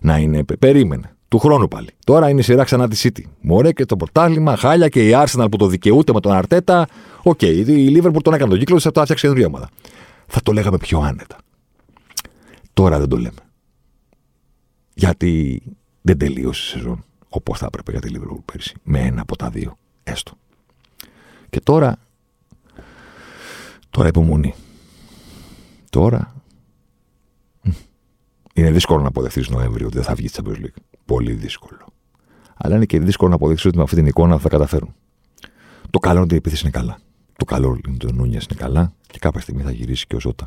[0.00, 0.44] Να είναι.
[0.58, 1.16] Περίμενε.
[1.28, 1.88] Του χρόνου πάλι.
[2.04, 3.22] Τώρα είναι η σειρά ξανά της City.
[3.40, 6.88] Μωρέ και το πρωτάθλημα, χάλια και η Arsenal που το δικαιούται με τον Αρτέτα.
[7.22, 9.68] OK, okay, η Liverpool τον έκανε τον κύκλο, θα το έφτιαξε καινούργια ομάδα.
[10.26, 11.36] Θα το λέγαμε πιο άνετα.
[12.72, 13.40] Τώρα δεν το λέμε.
[14.94, 15.62] Γιατί
[16.02, 18.74] δεν τελείωσε η σεζόν όπως θα έπρεπε για τη Liverpool πέρσι.
[18.82, 19.78] Με ένα από τα δύο.
[20.02, 20.32] Έστω.
[21.50, 21.96] Και τώρα.
[23.90, 24.54] Τώρα υπομονή.
[25.90, 26.37] Τώρα.
[28.58, 30.82] Είναι δύσκολο να αποδεχθείς Νοέμβριο ότι δεν θα βγεις τη Champions League.
[31.04, 31.78] Πολύ δύσκολο.
[32.56, 34.94] Αλλά είναι και δύσκολο να αποδείξεις ότι με αυτή την εικόνα θα καταφέρουν.
[35.90, 36.98] Το καλό είναι ότι η επίθεση είναι καλά.
[37.36, 40.20] Το καλό είναι ότι ο Νούνιας είναι καλά και κάποια στιγμή θα γυρίσει και ο
[40.20, 40.46] Ζώτα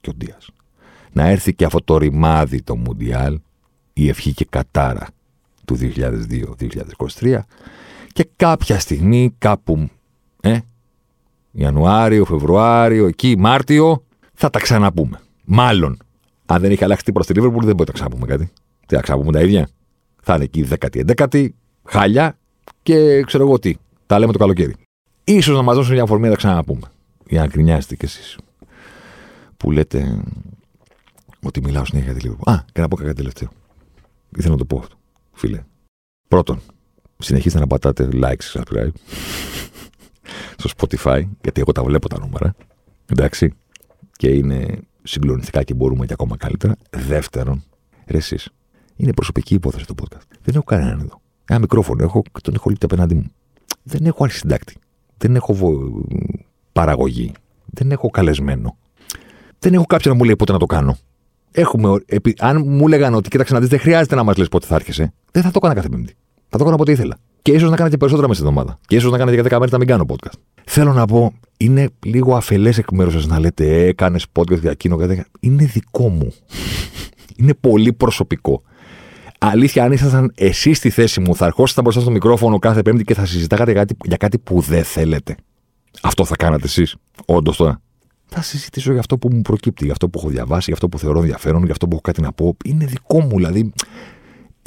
[0.00, 0.50] και ο Ντίας.
[1.12, 3.40] Να έρθει και αυτό το ρημάδι το Μουντιάλ,
[3.92, 5.06] η ευχή και κατάρα
[5.64, 5.78] του
[7.20, 7.38] 2002-2023
[8.12, 9.90] και κάποια στιγμή κάπου
[10.40, 10.58] ε,
[11.52, 15.20] Ιανουάριο, Φεβρουάριο, εκεί, Μάρτιο, θα τα ξαναπούμε.
[15.44, 15.98] Μάλλον.
[16.50, 18.50] Αν δεν έχει αλλάξει τίποτα στη Λίβερπουλ, δεν μπορεί να ξαναπούμε κάτι.
[18.86, 19.68] Τι να ξαναπούμε τα ίδια.
[20.22, 21.48] Θα είναι εκεί 10η-11η,
[21.84, 22.38] χάλια
[22.82, 23.74] και ξέρω εγώ τι.
[24.06, 24.74] Τα λέμε το καλοκαίρι.
[25.40, 26.86] σω να μας δώσουν μια αφορμή να τα ξαναπούμε.
[27.28, 28.38] Για να γκρινιάζετε κι εσείς.
[29.56, 30.22] Που λέτε
[31.42, 32.52] ότι μιλάω συνέχεια για τη Λίβερπουλ.
[32.52, 33.48] Α, και να πω κάτι τελευταίο.
[34.36, 34.96] Ήθελα να το πω αυτό,
[35.32, 35.64] φίλε.
[36.28, 36.60] Πρώτον,
[37.18, 38.90] συνεχίστε να πατάτε like, subscribe
[40.60, 42.54] στο Spotify, γιατί εγώ τα βλέπω τα νούμερα.
[43.06, 43.52] Εντάξει.
[44.16, 44.78] Και είναι
[45.08, 46.76] συγκλονιστικά και μπορούμε και ακόμα καλύτερα.
[46.90, 47.64] Δεύτερον,
[48.06, 48.48] ρε εσείς,
[48.96, 50.22] είναι προσωπική υπόθεση το podcast.
[50.42, 51.20] Δεν έχω κανέναν εδώ.
[51.44, 53.30] Ένα μικρόφωνο έχω και τον έχω λείπει απέναντί μου.
[53.82, 54.76] Δεν έχω αρχισυντάκτη.
[55.16, 56.02] Δεν έχω βο...
[56.72, 57.32] παραγωγή.
[57.66, 58.76] Δεν έχω καλεσμένο.
[59.58, 60.96] Δεν έχω κάποιον να μου λέει πότε να το κάνω.
[61.50, 64.66] Έχουμε, επί, αν μου έλεγαν ότι κοίταξε να δεις, δεν χρειάζεται να μας λες πότε
[64.66, 66.14] θα έρχεσαι, δεν θα το έκανα κάθε Πέμπτη.
[66.48, 67.16] Θα το έκανα όποτε ήθελα.
[67.42, 68.78] Και ίσως να κάνω και περισσότερα μέσα στην εβδομάδα.
[68.86, 70.38] Και ίσως να κάνω και 10 μέρες να μην κάνω podcast.
[70.70, 74.98] Θέλω να πω, είναι λίγο αφελές εκ μέρους σας να λέτε έκανε podcast για εκείνο.
[75.40, 76.32] Είναι δικό μου.
[77.36, 78.62] είναι πολύ προσωπικό.
[79.38, 83.14] Αλήθεια, αν ήσασταν εσείς στη θέση μου, θα ερχόσασταν μπροστά στο μικρόφωνο κάθε Πέμπτη και
[83.14, 85.36] θα συζητάγατε για κάτι, για κάτι που δεν θέλετε.
[86.02, 86.96] Αυτό θα κάνατε εσείς,
[87.26, 87.80] όντως τώρα.
[88.26, 90.98] Θα συζητήσω για αυτό που μου προκύπτει, για αυτό που έχω διαβάσει, για αυτό που
[90.98, 92.56] θεωρώ ενδιαφέρον, για αυτό που έχω κάτι να πω.
[92.64, 93.72] Είναι δικό μου, δηλαδή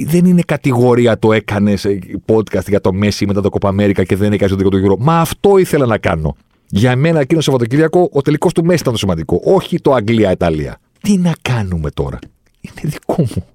[0.05, 1.85] δεν είναι κατηγορία το έκανες
[2.25, 4.95] podcast για το Μέση μετά το Κοπα Αμέρικα και δεν έκανες το δικό του γύρο.
[4.99, 6.35] Μα αυτό ήθελα να κάνω.
[6.67, 9.41] Για μένα εκείνο το Σαββατοκύριακο ο τελικός του Μέση ήταν το σημαντικό.
[9.43, 10.77] Όχι το Αγγλία-Ιταλία.
[11.01, 12.19] Τι να κάνουμε τώρα;
[12.61, 13.45] Είναι δικό μου.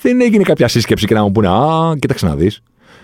[0.00, 2.62] Δεν έγινε κάποια σύσκεψη και να μου πούνε Α, κοίταξε να δεις.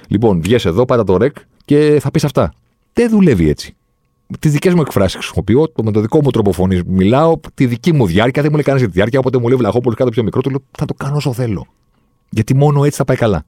[0.08, 2.52] Λοιπόν, βγες εδώ, πάτα το ρεκ και θα πεις αυτά.
[2.92, 3.76] Δεν δουλεύει έτσι.
[4.38, 8.06] Τις δικές μου εκφράσεις χρησιμοποιώ, με το δικό μου τρόπο φωνής μιλάω, τη δική μου
[8.06, 8.42] διάρκεια.
[8.42, 10.62] Δεν μου λέει κανένας τη διάρκεια, όποτε μου λέει βλαχόπουλος κάτω πιο μικρό, του λέω
[10.78, 11.66] θα το κάνω όσο θέλω.
[12.34, 13.44] Γιατί μόνο έτσι θα πάει καλά.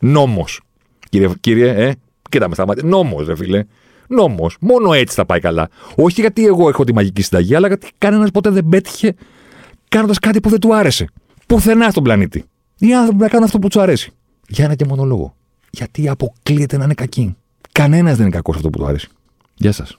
[0.00, 0.60] Νόμος.
[1.08, 1.92] Κύριε, κύριε, ε,
[2.30, 2.82] κοίτα με στα μάτια.
[2.88, 3.64] Νόμος, ρε φίλε.
[4.08, 4.56] Νόμος.
[4.60, 5.68] Μόνο έτσι θα πάει καλά.
[5.94, 9.14] Όχι γιατί εγώ έχω τη μαγική συνταγή, αλλά γιατί κανένας ποτέ δεν πέτυχε
[9.88, 11.06] κάνοντας κάτι που δεν του άρεσε.
[11.46, 12.44] Πουθενά στον πλανήτη.
[12.78, 14.12] Οι άνθρωποι να κάνουν αυτό που τους αρέσει.
[14.48, 15.34] Για ένα και μόνο λόγο.
[15.70, 17.36] Γιατί αποκλείεται να είναι κακοί.
[17.72, 19.08] Κανένας δεν είναι κακός αυτό που του αρέσει.
[19.54, 19.96] Γεια σας.